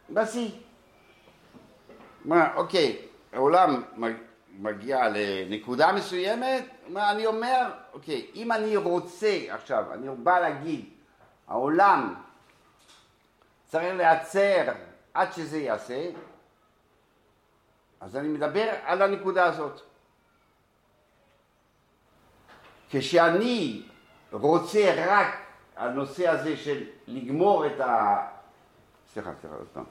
[0.10, 0.50] בשיא.
[2.26, 2.98] מה, אוקיי,
[3.34, 3.84] העולם
[4.60, 10.86] מגיע לנקודה מסוימת, מה אני אומר, אוקיי, אם אני רוצה עכשיו, אני בא להגיד,
[11.48, 12.16] העולם
[13.68, 14.72] צריך להיעצר
[15.14, 16.10] עד שזה יעשה,
[18.02, 19.82] אז אני מדבר על הנקודה הזאת.
[22.90, 23.84] כשאני
[24.32, 25.28] רוצה רק
[25.76, 28.16] הנושא הזה של לגמור את ה...
[29.14, 29.84] סליחה, סליחה, עוד פעם.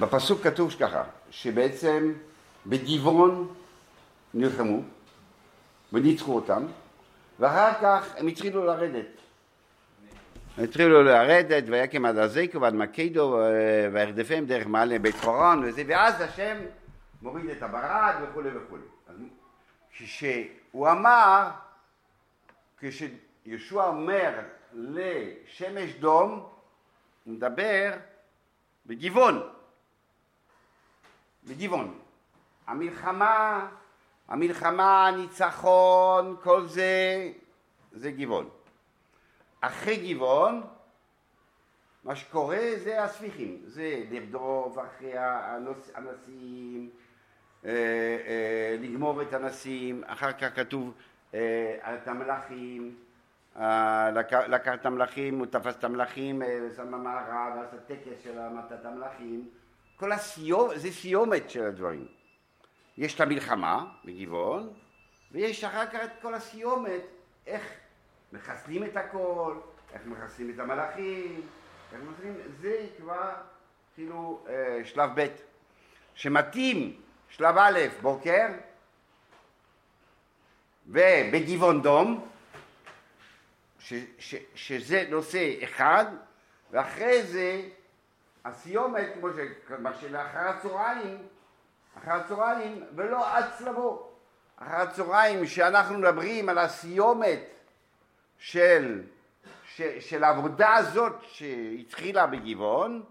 [0.00, 2.12] בפסוק כתוב ככה, שבעצם
[2.66, 3.54] בגבעון
[4.34, 4.80] נלחמו
[5.92, 6.66] וניצחו אותם,
[7.40, 9.06] ואחר כך הם התחילו לרדת.
[10.56, 13.38] הם התחילו לרדת, ויקם עד הזיקו ועד מקדו,
[13.92, 16.56] וירדפם דרך מעלה בית חורון וזה, ואז השם
[17.22, 18.82] מוריד את הברד וכולי וכולי.
[19.92, 21.48] כשהוא אמר,
[22.78, 24.30] כשישוע אומר
[24.76, 26.48] לשמש דום,
[27.26, 27.92] מדבר
[28.86, 29.52] בגבעון.
[31.44, 31.98] בגבעון.
[32.66, 33.68] המלחמה,
[34.28, 37.32] המלחמה, הניצחון, כל זה,
[37.92, 38.48] זה גבעון.
[39.60, 40.62] אחרי גבעון,
[42.04, 45.12] מה שקורה זה הספיחים, זה לרדוף אחרי
[45.94, 46.90] הנשיאים,
[47.64, 50.94] אה, אה, לגמור את הנשיאים, אחר כך כתוב
[51.34, 52.96] אה, את המלאכים,
[54.48, 56.42] לקח את המלאכים, הוא תפס את המלאכים,
[56.76, 59.48] שם במערב, עשה טקס של המתת המלאכים,
[59.96, 62.06] כל הסיום, זה סיומת של הדברים.
[62.98, 64.72] יש את המלחמה בגבעון,
[65.32, 67.02] ויש אחר כך את כל הסיומת,
[67.46, 67.62] איך
[68.32, 69.56] מחסלים את הכל,
[69.92, 71.40] איך מחסלים את המלאכים,
[71.92, 73.30] איך מחסלים, זה כבר
[73.94, 75.26] כאילו אה, שלב ב',
[76.14, 78.46] שמתאים שלב א', בוקר,
[80.86, 82.28] ובגבעון דום,
[83.88, 86.04] ש, ש, שזה נושא אחד,
[86.70, 87.62] ואחרי זה
[88.44, 89.06] הסיומת,
[89.66, 91.18] כמו שלאחר הצהריים,
[91.98, 94.10] אחר הצהריים, ולא עד צלבו.
[94.56, 97.40] אחר הצהריים, שאנחנו מדברים על הסיומת
[98.38, 99.02] של,
[99.64, 103.02] ש, של העבודה הזאת שהתחילה בגבעון,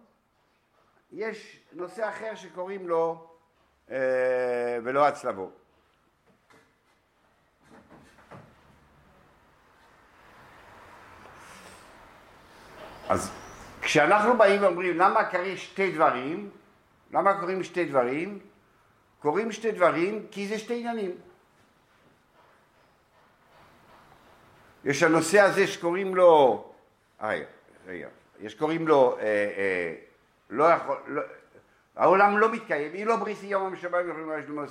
[1.12, 3.28] יש נושא אחר שקוראים לו
[3.92, 3.98] אה,
[4.84, 5.52] ולא הצלבו.
[13.10, 13.32] אז
[13.82, 16.50] כשאנחנו באים ואומרים למה קרים שתי דברים,
[17.12, 18.40] למה קוראים שתי דברים?
[19.20, 21.12] קוראים שתי דברים כי זה שתי עניינים.
[24.84, 26.64] יש הנושא הזה שקוראים לו,
[27.22, 27.46] רגע,
[27.86, 28.08] רגע,
[28.40, 29.96] יש קוראים לו, אה, אה,
[30.50, 31.22] לא יכול, לא,
[31.96, 34.06] העולם לא מתקיים, היא לא בריסי יום המשבת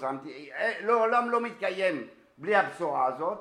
[0.01, 2.07] שמתי, לא, העולם לא מתקיים
[2.39, 3.39] בלי הבשורה הזאת,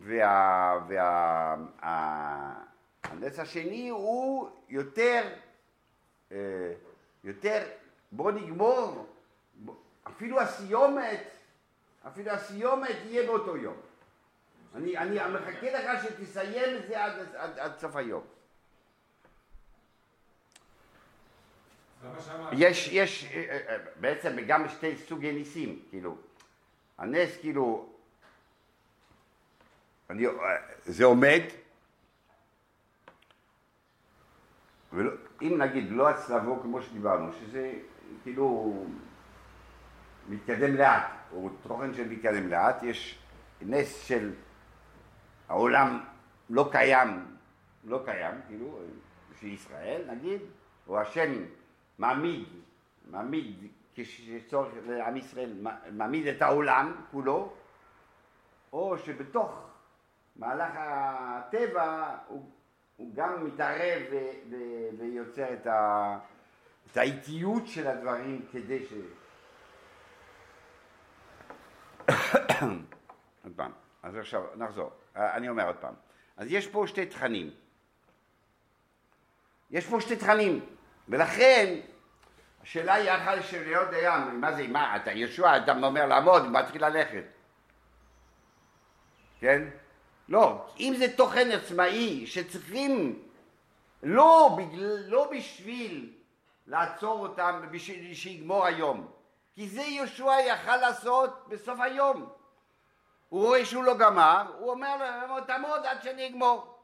[0.00, 2.54] והנס וה, וה,
[3.38, 5.28] השני הוא יותר,
[6.32, 6.72] אה,
[7.24, 7.62] יותר,
[8.12, 9.06] בוא נגמור,
[10.02, 11.20] אפילו הסיומת,
[12.06, 13.76] אפילו הסיומת יהיה באותו יום.
[14.74, 18.22] אני, אני מחכה לך שתסיים את זה עד, עד, עד סוף היום.
[22.52, 26.16] יש, יש, אה, אה, בעצם גם שתי סוגי ניסים, כאילו.
[26.98, 27.89] הנס, כאילו,
[30.10, 30.32] אני, אה,
[30.84, 31.40] זה עומד,
[34.92, 37.72] ולא, אם נגיד לא הצלבו כמו שדיברנו, שזה
[38.22, 38.74] כאילו
[40.28, 43.18] מתקדם לאט, או תוכן של מתקדם לאט, יש
[43.62, 44.32] נס של
[45.48, 46.00] העולם
[46.50, 47.36] לא קיים,
[47.84, 48.78] לא קיים, כאילו,
[49.40, 50.40] של ישראל נגיד,
[50.88, 51.32] או השם
[51.98, 52.44] מעמיד,
[53.10, 55.52] מעמיד כשצורך לעם ישראל,
[55.92, 57.52] מעמיד את העולם כולו,
[58.72, 59.69] או שבתוך
[60.40, 62.50] מהלך הטבע הוא,
[62.96, 64.16] הוא גם מתערב ו,
[64.50, 64.56] ו,
[64.98, 66.18] ויוצר את, ה,
[66.92, 68.92] את האיטיות של הדברים כדי ש...
[73.44, 73.72] עוד פעם,
[74.02, 75.94] אז עכשיו נחזור, אני אומר עוד פעם.
[76.36, 77.50] אז יש פה שתי תכנים.
[79.70, 80.66] יש פה שתי תכנים,
[81.08, 81.80] ולכן
[82.62, 86.86] השאלה היא אחת של להיות דיין, מה זה, מה, אתה ישוע, אתה אומר לעמוד, מתחיל
[86.86, 87.24] ללכת.
[89.40, 89.68] כן?
[90.30, 93.22] לא, אם זה תוכן עצמאי שצריכים
[94.02, 96.12] לא, בגלל, לא בשביל
[96.66, 99.10] לעצור אותם, בשביל שיגמור היום,
[99.54, 102.28] כי זה יהושע יכל לעשות בסוף היום.
[103.28, 106.78] הוא רואה שהוא לא גמר, הוא אומר לו, תעמוד עד שאני אגמור.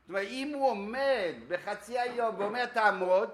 [0.00, 3.30] זאת אומרת, אם הוא עומד בחצי היום ואומר תעמוד,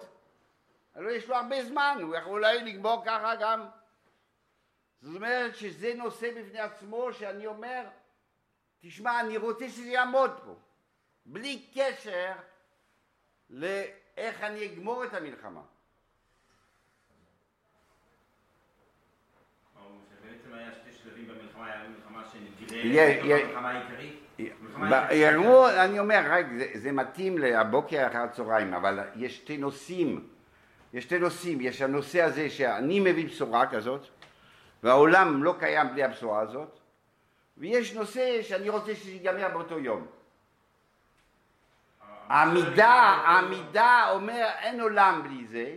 [0.94, 3.66] הלוא יש לו הרבה זמן, הוא יכול אולי לגמור ככה גם.
[5.02, 7.84] זאת אומרת שזה נושא בפני עצמו שאני אומר,
[8.82, 10.54] תשמע, אני רוצה שזה יעמוד פה,
[11.26, 12.32] בלי קשר
[13.50, 15.60] לאיך אני אגמור את המלחמה.
[25.10, 30.28] יראו, אני אומר, רק, זה, זה מתאים לבוקר אחר הצהריים, אבל יש שתי נושאים,
[30.92, 34.06] יש שתי נושאים, יש הנושא הזה שאני מביא בשורה כזאת,
[34.82, 36.79] והעולם לא קיים בלי הבשורה הזאת,
[37.60, 40.06] ויש נושא שאני רוצה שזה ייגמר באותו יום.
[42.28, 42.92] העמידה,
[43.24, 45.76] העמידה אומר אין עולם בלי זה,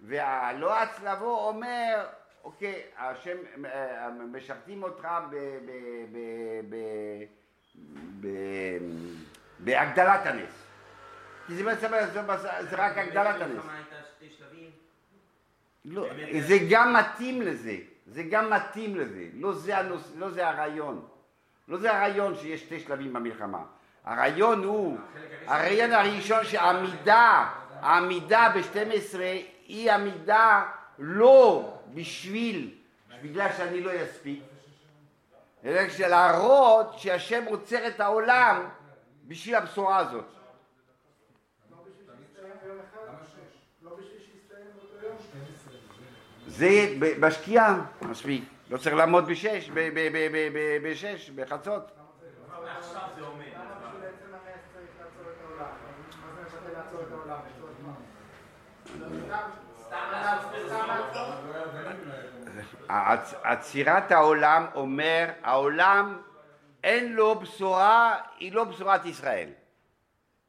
[0.00, 2.06] והלא הצלבו אומר
[2.44, 5.08] אוקיי, השם, אה, משרתים אותך
[9.58, 10.64] בהגדלת הנס.
[11.46, 11.88] כי זה בעצם,
[12.70, 13.64] זה רק הגדלת הנס.
[15.84, 16.06] לא,
[16.40, 17.76] זה גם מתאים לזה,
[18.10, 21.06] זה גם מתאים לזה, לא זה, הנוס, לא זה הרעיון.
[21.68, 23.62] לא זה הרעיון שיש שתי שלבים במלחמה.
[24.04, 24.98] הרעיון הוא,
[25.46, 29.18] הרעיון הראשון שהעמידה, העמידה ב-12
[29.66, 30.64] היא עמידה
[30.98, 32.74] לא בשביל,
[33.22, 34.42] בגלל שאני לא אספיק,
[35.64, 38.68] אלא להראות שהשם עוצר את העולם
[39.24, 40.37] בשביל הבשורה הזאת.
[46.58, 48.44] זה בשקיעה, מספיק.
[48.70, 49.70] לא צריך לעמוד בשש,
[50.82, 51.90] בשש, בחצות.
[63.42, 66.22] עצירת העולם אומר, העולם
[66.84, 69.48] אין לו בשורה, היא לא בשורת ישראל,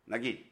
[0.08, 0.49] נגיד.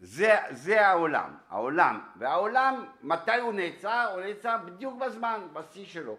[0.00, 4.10] זה, זה העולם, העולם, והעולם, מתי הוא נעצר?
[4.12, 6.16] הוא נעצר בדיוק בזמן, בשיא שלו,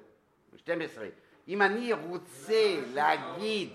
[0.53, 1.01] ב-12.
[1.47, 3.69] אם אני רוצה להגיד,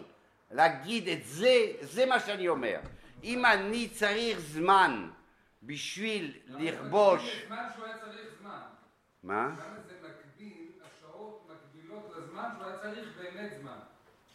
[0.51, 2.79] להגיד את זה, זה מה שאני אומר.
[3.25, 5.11] אם אני צריך זמן
[5.63, 7.45] בשביל לכבוש...
[7.47, 8.61] זמן שהוא היה צריך זמן.
[9.23, 9.51] מה?
[9.87, 13.79] זה מקביל, השעות מקבילות לזמן שהוא היה צריך באמת זמן.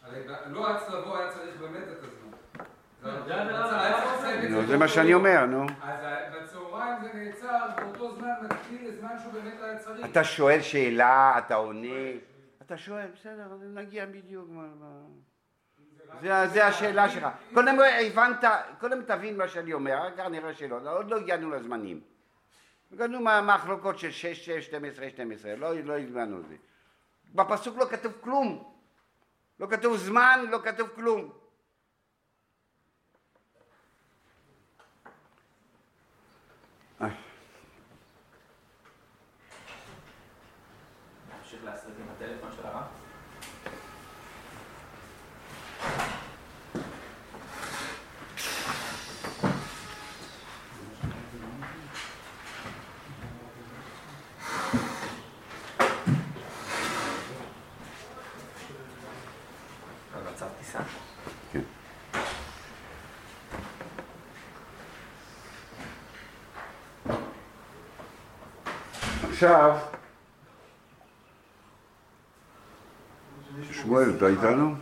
[0.02, 2.19] הרי לא הצלבו היה צריך באמת את הזמן.
[4.66, 5.66] זה מה שאני אומר, נו.
[5.82, 5.98] אז
[6.34, 10.06] בצהריים זה נעצר באותו זמן מקביל לזמן שהוא באמת היה צריך.
[10.10, 11.88] אתה שואל שאלה, אתה עונה,
[12.62, 14.48] אתה שואל, בסדר, נגיע בדיוק.
[16.22, 17.26] זה השאלה שלך.
[17.54, 18.44] קודם הבנת,
[18.80, 22.00] קודם תבין מה שאני אומר, אחר כך נראה שאלות, עוד לא הגענו לזמנים.
[22.92, 26.54] הגענו מהמחלוקות של 6, 6, 12, 12, לא, לא הגענו לזה.
[27.34, 28.74] בפסוק לא כתוב כלום.
[29.60, 31.30] לא כתוב זמן, לא כתוב כלום.
[41.38, 42.84] נמשיך להסריט עם הטלפון של הרב?
[69.42, 69.76] עכשיו,
[73.72, 74.74] שמואל, אתה איתנו?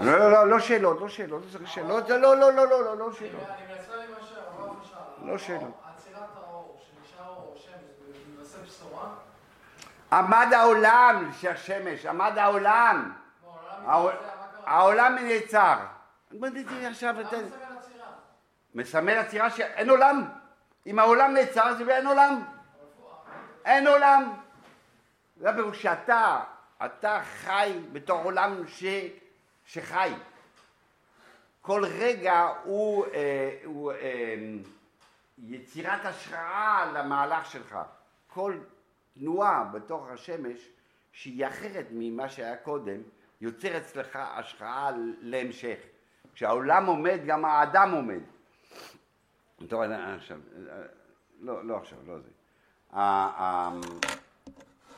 [0.00, 2.84] לא, לא, לא, לא שאלות, לא שאלות, לא צריך שאלות, לא, לא, לא, לא, לא,
[2.84, 3.42] לא, לא שאלות.
[3.48, 3.92] אני מנסה
[5.22, 5.80] לא שאלות.
[5.96, 9.08] עצירת האור, שנשאר אור שמש, זה מבשר בשורה?
[10.12, 13.12] עמד העולם של השמש, עמד העולם.
[14.64, 15.76] העולם נעצר.
[16.86, 17.38] עכשיו, מסמל
[17.78, 18.06] עצירה?
[18.74, 20.24] מסמל עצירה שאין עולם.
[20.86, 22.55] אם העולם נעצר, זה אין עולם.
[23.66, 24.32] אין עולם.
[25.36, 26.44] זה הפירוש שאתה
[26.84, 28.84] אתה חי בתור עולם ש...
[29.66, 30.12] שחי.
[31.62, 34.34] כל רגע הוא, אה, הוא אה,
[35.38, 37.78] יצירת השראה למהלך שלך.
[38.26, 38.58] כל
[39.14, 40.68] תנועה בתוך השמש
[41.12, 43.00] שהיא אחרת ממה שהיה קודם,
[43.40, 44.90] יוצר אצלך השראה
[45.20, 45.78] להמשך.
[46.34, 48.20] כשהעולם עומד, גם האדם עומד.
[49.68, 50.38] טוב, אני- עכשיו,
[50.70, 50.82] אה,
[51.40, 52.28] לא, לא עכשיו, לא זה.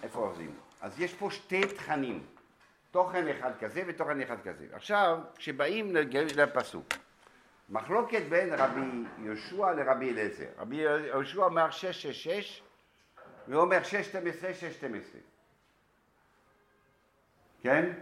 [0.03, 0.55] איפה עוזבים?
[0.80, 2.26] אז יש פה שתי תכנים,
[2.91, 4.66] תוכן אחד כזה ותוכן אחד כזה.
[4.72, 5.97] עכשיו, כשבאים
[6.36, 6.84] לפסוק,
[7.68, 8.80] מחלוקת בין רבי
[9.22, 10.47] יהושע לרבי אליעזר.
[10.59, 12.62] רבי יהושע אומר 666
[13.49, 15.20] והוא אומר 612, 612.
[17.62, 17.93] כן?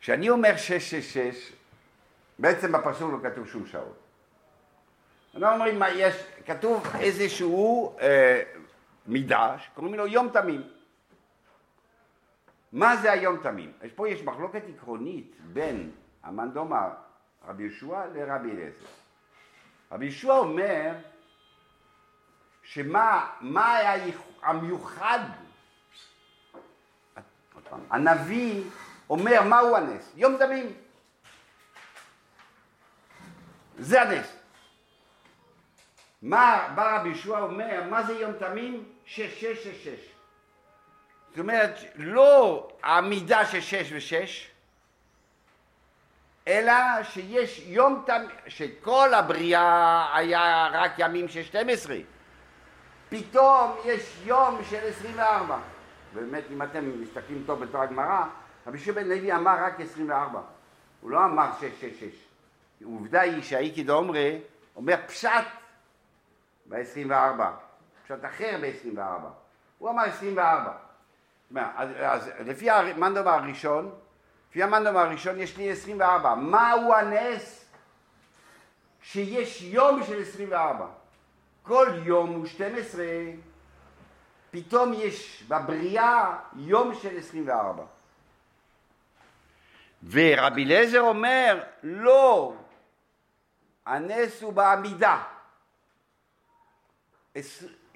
[0.00, 1.52] כשאני אומר 666,
[2.38, 3.96] בעצם בפסוק לא כתוב שום שעות.
[5.34, 6.14] אנחנו אומרים, יש,
[6.46, 8.42] כתוב איזשהו אה,
[9.06, 10.62] מידה שקוראים לו יום תמים.
[12.72, 13.72] מה זה היום תמים?
[13.80, 15.90] אז פה יש מחלוקת עקרונית בין
[16.22, 16.88] המאן דומא
[17.48, 18.86] רבי יהושע לרבי אליעזר.
[19.92, 20.94] רבי יהושע אומר
[22.62, 25.18] שמה מה היה המיוחד,
[27.90, 28.64] הנביא
[29.10, 30.12] אומר מהו הנס?
[30.16, 30.72] יום תמים.
[33.78, 34.36] זה הנס.
[36.22, 38.95] מה בא רבי יהושע אומר, מה זה יום תמים?
[39.06, 40.12] שש, שש, שש, שש.
[41.30, 44.50] זאת אומרת, לא העמידה של שש ושש,
[46.48, 51.96] אלא שיש יום תמים, שכל הבריאה היה רק ימים של 12.
[53.08, 55.58] פתאום יש יום של 24.
[56.14, 58.24] באמת, אם אתם מסתכלים טוב בתור הגמרא,
[58.66, 60.40] רבי יהושע בן לוי אמר רק 24.
[61.00, 62.14] הוא לא אמר 666.
[62.84, 64.40] עובדה היא שהאיקי דאומרי
[64.76, 65.30] אומר פשט
[66.66, 67.40] ב-24,
[68.06, 69.00] פשט אחר ב-24.
[69.78, 70.72] הוא אמר 24.
[71.50, 73.94] מה, אז, אז לפי המנדום הראשון,
[74.50, 76.34] לפי המנדום הראשון יש לי 24.
[76.34, 77.64] מהו הנס
[79.02, 80.86] שיש יום של 24?
[81.62, 83.04] כל יום הוא 12,
[84.50, 87.84] פתאום יש בבריאה יום של 24.
[90.10, 92.54] ורבי אליעזר אומר, לא,
[93.86, 95.22] הנס הוא בעמידה.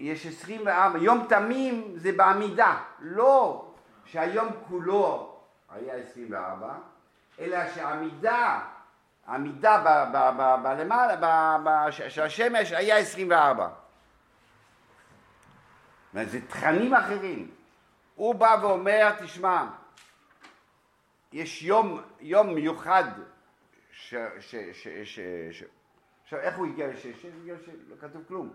[0.00, 3.66] יש 24, יום תמים זה בעמידה, לא
[4.04, 5.36] שהיום כולו
[5.70, 6.74] היה 24,
[7.40, 7.58] אלא
[10.12, 13.68] ב- ב- בלמעלה, ש- של השמש היה 24.
[16.24, 17.50] זה תכנים אחרים.
[18.14, 19.66] הוא בא ואומר, תשמע,
[21.32, 23.04] יש יום, יום מיוחד
[23.92, 24.14] ש...
[24.40, 25.18] ש, ש, ש,
[25.50, 25.64] ש
[26.22, 27.22] עכשיו, איך הוא הגיע לשש?
[27.22, 27.54] שלא
[28.00, 28.52] כתוב כלום.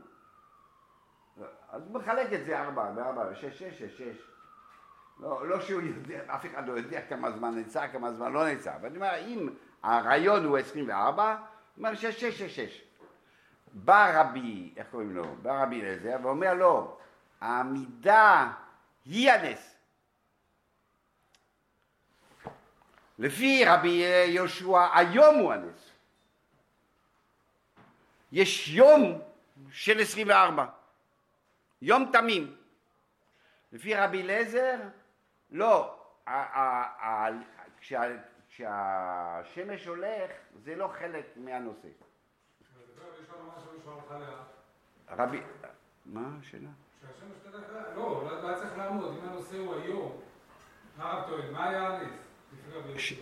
[1.70, 4.18] אז הוא מחלק את זה ארבע, וארבע, שש, שש, שש, שש.
[5.20, 8.76] לא, לא שהוא יודע, אף אחד לא יודע כמה זמן נצא, כמה זמן לא נצא.
[8.76, 9.50] אבל אני אומר, אם
[9.84, 11.38] הרעיון הוא 24, הוא
[11.78, 12.84] אומר שש, שש, שש, שש.
[13.74, 15.36] בא רבי, איך קוראים לו?
[15.42, 16.98] בא רבי אליעזר ואומר לו,
[17.42, 18.52] העמידה
[19.06, 19.76] היא הנס.
[23.20, 25.92] לפי רבי יהושע, היום הוא הנס.
[28.32, 29.22] יש יום
[29.72, 30.66] של 24,
[31.82, 32.56] יום תמים.
[33.72, 34.76] לפי רבי אליעזר,
[35.52, 36.00] לא,
[38.50, 40.32] כשהשמש הולך
[40.64, 41.88] זה לא חלק מהנושא.
[45.10, 45.42] רבי,
[46.06, 46.70] מה השאלה?
[47.02, 47.64] שהשמש תלך,
[47.96, 50.18] לא, לא היה צריך לעמוד, אם הנושא הוא היום,
[50.98, 52.10] מה הרב טוען, מה היה הנס?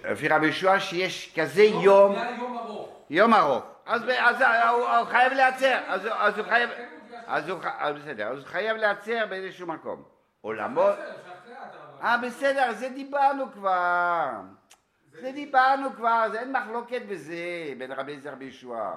[0.05, 0.79] לפי רבי יהושע?
[0.79, 2.89] שיש כזה יום, היה יום ארוך.
[3.09, 3.63] יום ארוך.
[3.85, 6.69] אז הוא חייב להיעצר, אז הוא- חייב,
[7.27, 7.59] אז הוא
[7.95, 10.03] בסדר, אז הוא חייב להיעצר באיזשהו מקום.
[10.41, 10.95] עולמות.
[12.03, 14.29] אה בסדר, זה דיברנו כבר.
[15.11, 17.35] זה דיברנו כבר, זה אין מחלוקת בזה
[17.77, 18.91] בין רבי רבי יהושע.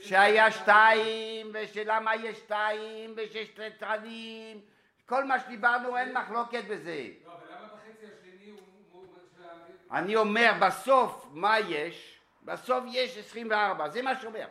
[0.00, 3.48] שהיה שתיים, ושלמה יש שתיים, ושיש
[3.78, 4.60] תרנים,
[5.06, 7.06] כל מה שדיברנו אין מחלוקת בזה.
[7.26, 8.58] לא, אבל למה בחצי השני הוא...
[8.92, 9.42] הוא- הוא- של
[9.90, 12.20] ה- אני אומר, בסוף, מה יש?
[12.42, 14.46] בסוף יש 24, זה מה שאומר.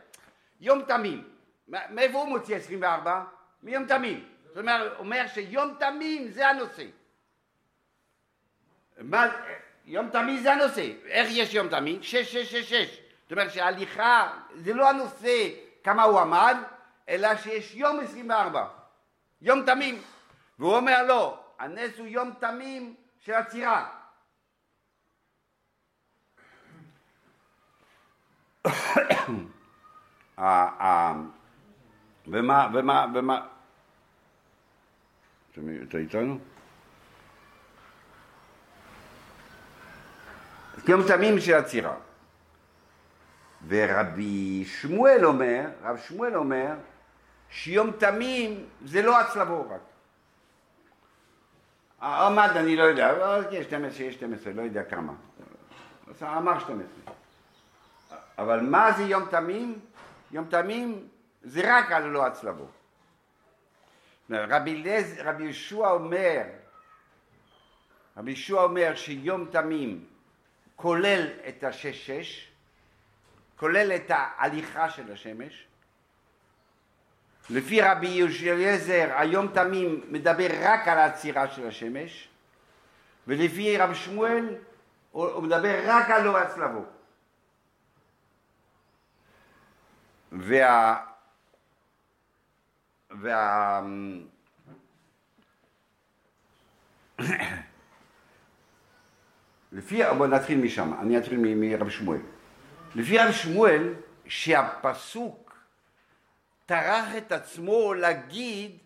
[0.60, 1.31] יום תמים.
[1.72, 3.24] מא- מאיפה הוא מוציא 24?
[3.64, 4.26] מיום תמים.
[4.48, 6.86] זאת אומרת, הוא אומר שיום תמים זה הנושא.
[8.98, 9.26] מה,
[9.86, 10.92] יום תמים זה הנושא.
[11.06, 12.04] איך יש יום תמים?
[12.04, 13.00] 6, 6, 6, 6.
[13.24, 15.50] זאת אומרת שההליכה זה לא הנושא
[15.84, 16.58] כמה הוא עמד,
[17.10, 18.68] אלא שיש יום 24.
[19.42, 20.02] יום תמים.
[20.60, 23.90] והוא אומר לא, הנס הוא יום תמים של עצירה.
[32.28, 33.48] ומה, ומה, ומה,
[35.90, 36.38] אתה איתנו?
[40.88, 41.96] יום תמים של עצירה.
[43.68, 46.74] ורבי שמואל אומר, רב שמואל אומר,
[47.50, 49.82] שיום תמים זה לא הצלבו רק.
[52.02, 55.14] עמד אני לא יודע, אבל יש 12, יש 12, לא יודע כמה.
[56.22, 57.14] אמר 12.
[58.38, 59.80] אבל מה זה יום תמים?
[60.32, 61.08] יום תמים
[61.44, 62.68] זה רק על לא הצלבו.
[64.30, 66.44] רבי, לז, רבי ישוע אומר,
[68.18, 70.06] רבי ישוע אומר שיום תמים
[70.76, 72.52] כולל את השש-שש,
[73.56, 75.68] כולל את ההליכה של השמש.
[77.50, 82.30] לפי רבי אליעזר, היום תמים מדבר רק על העצירה של השמש,
[83.28, 84.56] ולפי רב שמואל
[85.12, 86.86] הוא מדבר רק על לא הצלבו.
[90.32, 91.11] וה...
[93.20, 93.82] וה...
[99.72, 102.20] לפי, בוא נתחיל משם, אני אתחיל מרב שמואל.
[102.96, 103.94] לפי רב שמואל,
[104.26, 105.56] שהפסוק
[106.66, 108.78] טרח את עצמו להגיד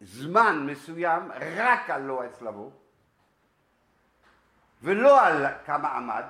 [0.00, 1.22] זמן מסוים
[1.56, 2.72] רק על לא הצלבו,
[4.82, 6.24] ולא על כמה עמד.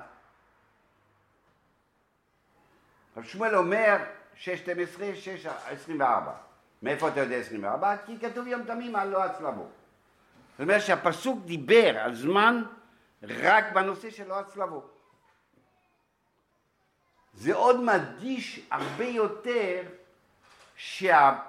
[3.17, 3.97] רב שמואל אומר
[4.35, 4.47] 6.12,
[5.89, 6.03] 6.24.
[6.83, 7.97] מאיפה אתה יודע 24?
[8.05, 9.67] כי כתוב יום תמים על לא הצלבו.
[10.51, 12.63] זאת אומרת שהפסוק דיבר על זמן
[13.23, 14.83] רק בנושא של לא הצלבו.
[17.33, 19.81] זה עוד מדגיש הרבה יותר
[20.75, 21.39] שה,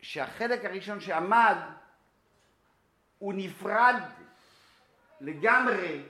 [0.00, 1.56] שהחלק הראשון שעמד
[3.18, 3.94] הוא נפרד
[5.20, 6.02] לגמרי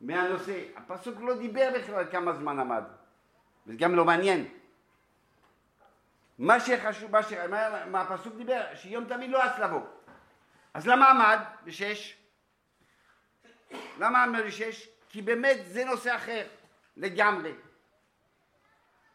[0.00, 0.62] מהנושא.
[0.76, 2.82] הפסוק לא דיבר בכלל כמה זמן עמד,
[3.66, 4.61] וזה גם לא מעניין.
[6.42, 7.32] מה שחשוב, מה, ש...
[7.32, 9.86] מה, מה הפסוק דיבר, שיום תמיד לא הצלבו.
[10.74, 12.16] אז למה עמד בשש?
[13.98, 14.88] למה עמד בשש?
[15.08, 16.46] כי באמת זה נושא אחר
[16.96, 17.52] לגמרי.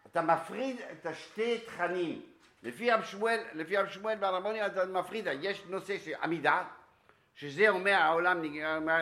[0.08, 2.22] אתה מפריד את השתי תכנים.
[2.64, 6.64] לפי רב שמואל, לפי רב שמואל והרמוני אתה מפריד, יש נושא של עמידה,
[7.36, 8.42] שזה אומר העולם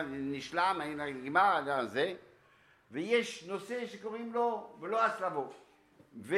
[0.06, 2.14] נשלם, נגמר, זה,
[2.90, 5.52] ויש נושא שקוראים לו ולא הצלבו,
[6.22, 6.36] ו,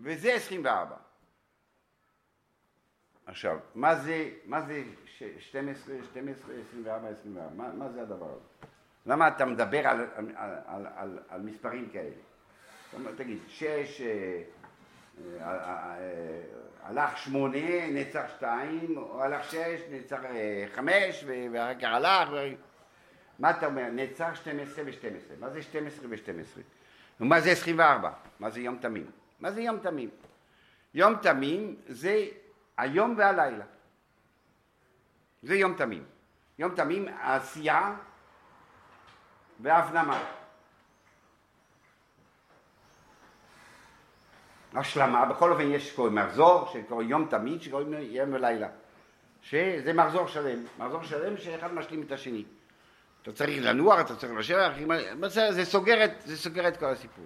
[0.00, 0.96] וזה 24.
[3.26, 4.82] עכשיו, מה זה, מה זה
[5.38, 7.50] 12, 12, 24, 24?
[7.56, 8.68] מה, מה זה הדבר הזה?
[9.06, 10.26] למה אתה מדבר על, על,
[10.66, 12.14] על, על, על מספרים כאלה?
[13.16, 14.42] תגיד, שש, אה,
[15.40, 16.40] אה, אה,
[16.82, 20.20] הלך שמונה, נצח שתיים, או הלך שש, נצח
[20.74, 22.28] חמש, ואחר כך הלך,
[23.38, 23.88] מה אתה אומר?
[23.92, 25.40] נצח 12 ו-12.
[25.40, 26.60] מה זה 12 ו-12?
[27.20, 28.10] ומה זה 24?
[28.40, 29.10] מה זה יום תמים?
[29.40, 30.10] מה זה יום תמים?
[30.94, 32.24] יום תמים זה
[32.76, 33.64] היום והלילה.
[35.42, 36.04] זה יום תמים.
[36.58, 37.94] יום תמים, עשייה
[39.60, 40.24] והפנמה.
[44.74, 48.68] השלמה, בכל אופן יש מחזור, שקוראים יום תמיד, שקוראים יום ולילה.
[49.42, 52.44] שזה מחזור שלם, מחזור שלם שאחד משלים את השני.
[53.22, 54.72] אתה צריך לנוח, אתה צריך לשבת,
[55.28, 55.64] זה
[56.24, 57.24] זה סוגר את כל הסיפור.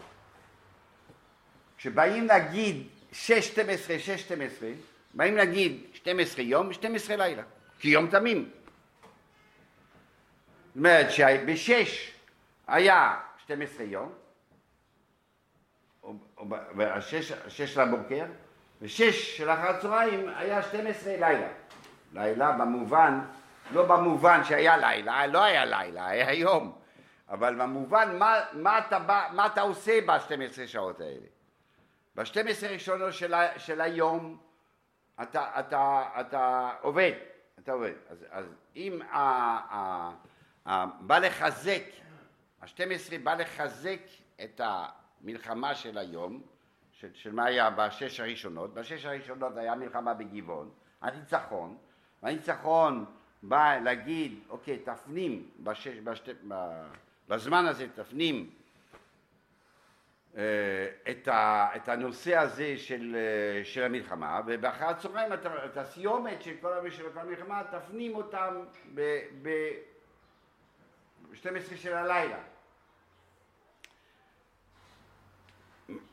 [1.78, 4.68] כשבאים להגיד 6, 12, 6, 12,
[5.16, 7.42] באים להגיד 12 יום, 12 לילה,
[7.78, 8.50] כי יום תמים.
[10.66, 12.12] זאת אומרת שבשש
[12.66, 14.12] היה 12 יום,
[17.48, 18.24] שש לבוקר,
[18.80, 21.48] ושש של אחר הצהריים היה 12 לילה.
[22.12, 23.20] לילה במובן,
[23.72, 26.78] לא במובן שהיה לילה, לא היה לילה, היה יום,
[27.28, 28.98] אבל במובן מה, מה, אתה,
[29.32, 31.26] מה אתה עושה ב-12 שעות האלה.
[32.16, 34.45] ב-12 ראשונות של, של היום
[35.22, 37.12] אתה, אתה, אתה עובד,
[37.58, 37.92] אתה עובד.
[38.08, 38.46] אז, אז
[38.76, 40.10] אם ה, ה,
[40.66, 41.82] ה, בא לחזק,
[42.60, 44.00] ה-12 בא לחזק
[44.44, 46.42] את המלחמה של היום,
[46.92, 51.76] של, של מה היה בשש הראשונות, בשש הראשונות היה מלחמה בגבעון, הניצחון,
[52.22, 53.04] והניצחון
[53.42, 56.36] בא להגיד, אוקיי, תפנים בשש, בשת,
[57.28, 58.50] בזמן הזה, תפנים
[61.10, 66.72] את, ה, את הנושא הזה של, אה, של המלחמה, ובאחר הצהריים את הסיומת של כל
[67.16, 68.54] המלחמה, תפנים אותם
[69.42, 72.38] ב-12 של הלילה.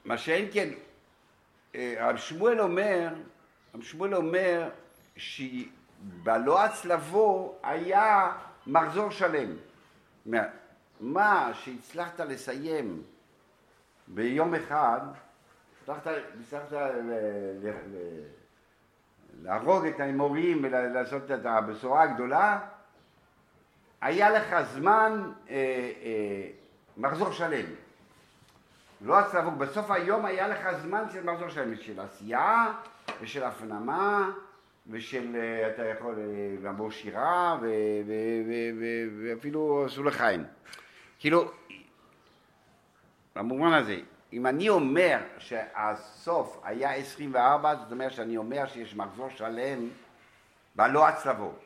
[0.06, 0.70] מה שאין כן,
[1.76, 3.08] אה, רב שמואל אומר,
[3.76, 4.70] רב שמואל אומר
[5.18, 8.32] שבלא הצלבו היה
[8.68, 9.56] מחזור שלם.
[11.00, 13.04] מה שהצלחת לסיים
[14.14, 15.00] ביום אחד,
[15.84, 16.08] הצלחת,
[19.42, 22.60] להרוג את האמורים ולעשות את הבשורה הגדולה,
[24.02, 25.56] היה לך זמן אה,
[26.04, 26.50] אה,
[26.98, 27.66] מחזור שלם.
[29.02, 32.74] לא הצלבות, בסוף היום היה לך זמן של מחזור שלם, של עשייה
[33.22, 34.32] ושל הפנמה
[34.88, 37.58] ושל, אה, אתה יכול אה, לעבור שירה
[39.24, 40.44] ואפילו עשו לחיים.
[41.20, 41.52] כאילו,
[43.36, 43.98] במובן הזה,
[44.34, 49.90] אם אני אומר שהסוף היה 24, זאת אומרת שאני אומר שיש מחזור שלם
[50.76, 51.60] בלא הצלבות.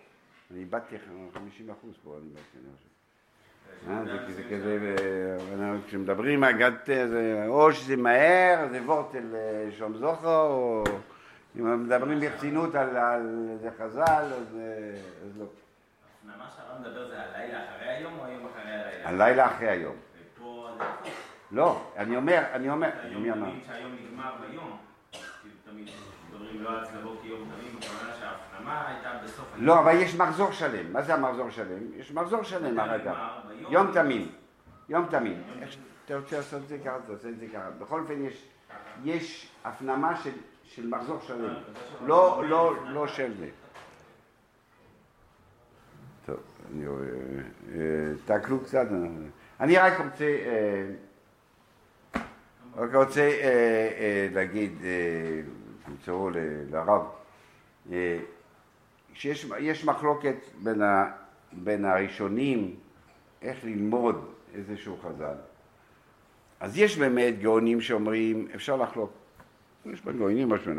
[0.52, 0.96] אני איבדתי
[1.34, 2.58] 50 אחוז פה, אני איבדתי.
[3.90, 4.96] אה, זה כזה
[5.60, 6.44] אה, כשמדברים
[7.08, 10.84] זה- או שזה מהר, זה וורטל אה, שום זוכו, או
[11.60, 12.98] אם מדברים ברצינות על
[13.52, 14.02] איזה חז"ל,
[14.34, 14.58] אז
[15.38, 15.46] לא.
[15.46, 19.10] הפנמה שהרב מדבר זה הלילה אחרי היום או היום אחרי הלילה?
[19.26, 19.96] הלילה אחרי היום.
[20.36, 20.68] ופה.
[21.52, 23.52] לא, אני אומר, אני אומר, מי אמר?
[23.68, 24.78] שהיום נגמר ביום.
[26.64, 26.82] לא.
[29.58, 30.94] לא, אבל יש מחזור שלם.
[30.94, 31.94] מה זה המחזור שלם?
[31.96, 32.80] יש מחזור שלם?
[33.04, 33.74] ביום?
[33.74, 34.32] יום תמים.
[34.90, 35.44] יום תמים.
[36.06, 37.70] אתה רוצה לעשות את זה ככה, אתה עושה את זה ככה.
[37.80, 38.26] בכל אופן
[39.06, 40.16] יש, הפנמה
[40.66, 41.54] של, מחזור שלם.
[42.06, 43.50] לא, לא, לא של זה.
[46.26, 46.40] טוב,
[46.72, 47.06] אני רואה,
[47.76, 47.80] אה,
[48.26, 48.88] תעקלו קצת.
[49.60, 50.86] אני רק רוצה, אה,
[52.78, 53.30] רק רוצה אה,
[54.00, 55.42] אה, להגיד, אה,
[55.86, 56.38] תמסרו ל-
[56.72, 57.02] לרב,
[57.92, 58.20] אה,
[59.14, 61.12] שיש יש מחלוקת בין, ה,
[61.52, 62.76] בין הראשונים
[63.42, 64.26] איך ללמוד
[64.56, 65.36] איזשהו חז"ל.
[66.60, 69.12] אז יש באמת גאונים שאומרים, אפשר לחלוק.
[69.86, 70.74] יש בגאונים משהו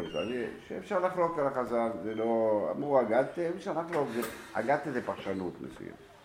[0.00, 0.30] אפשר,
[0.68, 4.08] שאפשר לחלוק על החז"ל, זה לא, אמרו אגדתה, אפשר לחלוק,
[4.52, 6.15] אגדתה זה פרשנות מסוימת.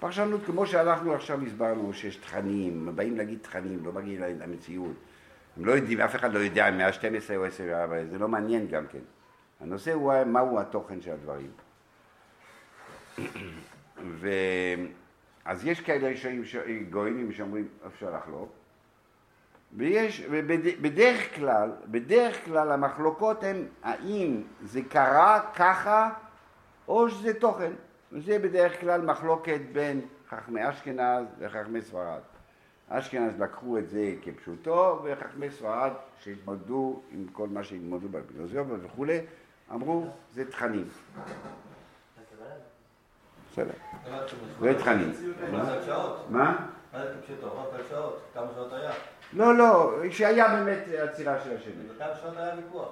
[0.00, 4.94] פרשנות כמו שאנחנו עכשיו הסברנו שיש תכנים, באים להגיד תכנים, לא מגיעים למציאות.
[5.56, 8.28] הם לא יודעים, אף אחד לא יודע אם היה 12 או 10, אבל זה לא
[8.28, 8.98] מעניין גם כן.
[9.60, 11.50] הנושא הוא מהו התוכן של הדברים.
[14.04, 14.28] ו...
[15.44, 16.56] אז יש כאלה ראשונים, ש-
[16.90, 18.52] גויים שאומרים אפשר לחלוק,
[19.76, 26.10] ויש, ובדרך כלל, בדרך כלל המחלוקות הן האם זה קרה ככה
[26.88, 27.72] או שזה תוכן.
[28.12, 32.20] וזה בדרך כלל מחלוקת בין חכמי אשכנז וחכמי ספרד.
[32.88, 35.90] אשכנז לקחו את זה כפשוטו, וחכמי ספרד
[36.20, 39.20] שהתמודדו עם כל מה שהתמודדו בפילוסופיה וכולי,
[39.72, 40.88] אמרו זה תכנים.
[43.52, 43.70] בסדר,
[44.60, 45.12] זה תכנים.
[45.52, 45.76] מה?
[46.28, 46.66] מה?
[46.92, 47.46] זה כפשוטו?
[47.46, 48.20] רק שעות.
[48.34, 48.92] כמה שעות היה?
[49.32, 51.90] לא, לא, שהיה באמת עצירה של השמש.
[51.96, 52.88] וכמה שעות היה ויכוח?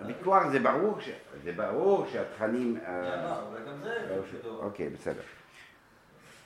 [0.00, 1.10] הוויכוח זה ברור, ש...
[1.44, 2.78] זה ברור שהתכנים...
[2.86, 3.44] אה,
[3.82, 4.62] זה כפשוטו.
[4.62, 5.22] אוקיי, בסדר.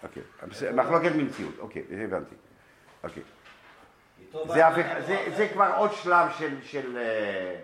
[0.03, 0.23] אוקיי,
[0.75, 2.35] מחלוקת מציאות, אוקיי, הבנתי.
[3.05, 3.23] אוקיי.
[4.47, 6.97] זה, אחד הפך, זה, אמר, זה כבר עוד שלב של, של...
[6.97, 7.61] אה,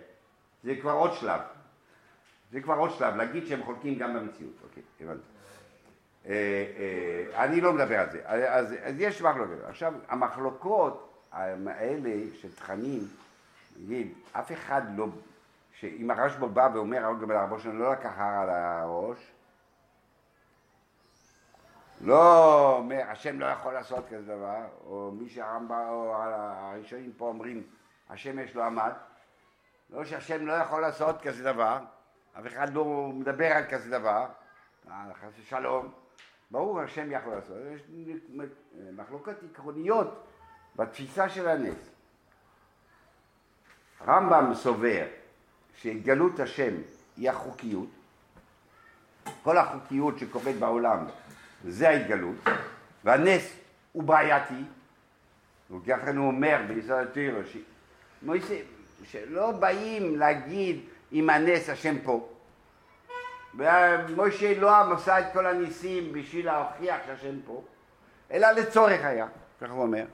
[0.64, 1.41] זה כבר עוד שלב.
[2.53, 4.55] זה כבר עוד שלב, להגיד שהם חולקים גם במציאות.
[4.62, 5.22] אוקיי, הבנתי.
[6.26, 8.20] אה, אה, אני לא מדבר על זה.
[8.24, 9.64] אז, אז יש מחלוקת.
[9.68, 12.11] עכשיו, המחלוקות האלה
[12.41, 13.09] של תכנים,
[13.80, 15.07] נגיד, אף אחד לא...
[15.81, 19.33] שאם הרשב"א בא ואומר הרב שלנו לא לקח הר על הראש,
[22.01, 27.62] לא אומר, השם לא יכול לעשות כזה דבר, או מי שהרמב"ם, או הראשונים פה אומרים,
[28.11, 28.93] השמש לא עמד,
[29.91, 31.79] לא שהשם לא יכול לעשות כזה דבר,
[32.39, 34.27] אף אחד לא מדבר על כזה דבר,
[34.91, 35.93] אה, חס ושלום,
[36.51, 37.83] ברור השם יכול לעשות, יש
[38.93, 40.27] מחלוקות עקרוניות
[40.77, 41.91] בתפיסה של הנס.
[44.07, 45.07] רמב"ם סובר
[45.77, 46.74] שהתגלות השם
[47.16, 47.89] היא החוקיות,
[49.43, 51.07] כל החוקיות שקורית בעולם
[51.64, 52.37] זה ההתגלות,
[53.05, 53.53] והנס
[53.93, 54.62] הוא בעייתי,
[55.70, 57.41] וככה הוא אומר בישראל תירו,
[59.05, 62.29] שלא באים להגיד עם הנס השם פה.
[63.55, 67.62] ומשה לא עשה את כל הניסים בשביל להוכיח שהשם פה,
[68.31, 69.27] אלא לצורך היה,
[69.61, 70.05] ככה הוא אומר.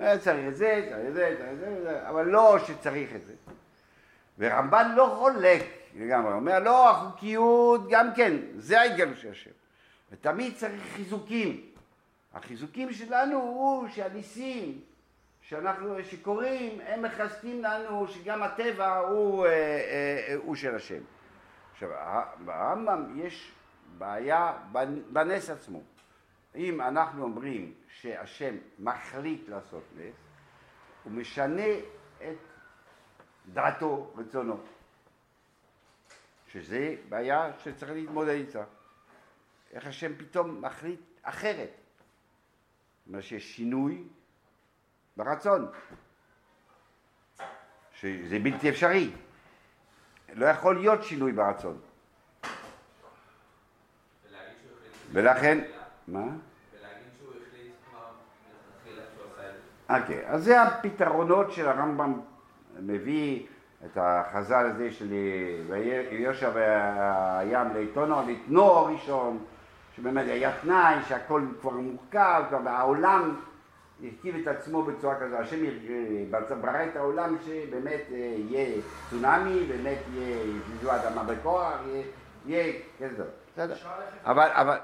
[0.00, 3.34] אה, צריך את זה, צריך את זה, צריך את זה, אבל לא שצריך את זה.
[4.40, 5.62] ורמב"ן לא חולק
[5.96, 9.50] לגמרי, אומר לא, החוקיות גם כן, זה ההתגלות של השם.
[10.10, 11.66] ותמיד צריך חיזוקים.
[12.34, 14.80] החיזוקים שלנו הוא שהניסים
[15.42, 21.00] שאנחנו, שקוראים, הם מחזקים לנו שגם הטבע הוא, אה, אה, הוא של השם.
[21.72, 21.88] עכשיו,
[22.44, 23.52] ברמב"ם יש
[23.98, 24.52] בעיה
[25.12, 25.80] בנס עצמו.
[26.56, 30.14] אם אנחנו אומרים שהשם מחליט לעשות נס,
[31.04, 31.68] הוא משנה
[32.18, 32.49] את
[33.46, 34.60] דעתו, רצונו.
[36.52, 38.64] שזה בעיה שצריך להתמודד איתה.
[39.72, 41.70] איך השם פתאום מחליט אחרת.
[41.70, 44.04] זאת אומרת שיש שינוי
[45.16, 45.70] ברצון,
[47.92, 49.12] שזה בלתי אפשרי.
[50.32, 51.80] לא יכול להיות שינוי ברצון.
[55.12, 55.64] ולכן,
[56.08, 56.24] מה?
[59.90, 62.20] אוקיי, אז זה הפתרונות של הרמב"ם
[62.78, 63.46] מביא
[63.84, 65.08] את החז"ל הזה של
[66.10, 69.44] יושב הים לעיתונו, לתנו הראשון,
[69.96, 73.40] שבאמת היה תנאי שהכל כבר מורכב, כבר העולם
[74.02, 75.56] הרכיב את עצמו בצורה כזו, השם
[76.60, 81.74] ברא את העולם שבאמת אה, יהיה צונאמי, באמת יהיה יזוזו אדמה בכוח,
[82.46, 84.78] יהיה- כזה, בסדר, אפשר ללכת- אבל, אבל,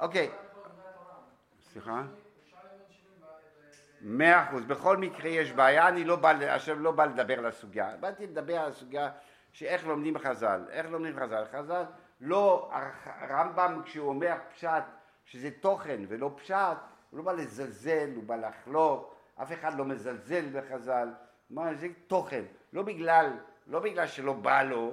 [0.00, 0.30] אוקיי.
[1.72, 1.90] סליחה?
[1.90, 6.78] אפשר ללמוד שינוי ב- ב- מאה אחוז, בכל מקרה יש בעיה, אני לא בא, עכשיו
[6.78, 9.10] לא בא לדבר על הסוגיה, באתי לדבר על הסוגיה
[9.52, 11.82] שאיך לומדים חז"ל, איך לומדים חז"ל, חז"ל
[12.20, 12.70] לא,
[13.04, 14.82] הרמב"ם כשהוא אומר פשט,
[15.24, 16.56] שזה תוכן ולא פשט,
[17.10, 21.08] הוא לא בא לזלזל, הוא בא לחלוק, אף אחד לא מזלזל בחז"ל,
[21.50, 22.42] מה זה תוכן,
[22.72, 23.30] לא בגלל,
[23.66, 24.92] לא בגלל שלא בא לו,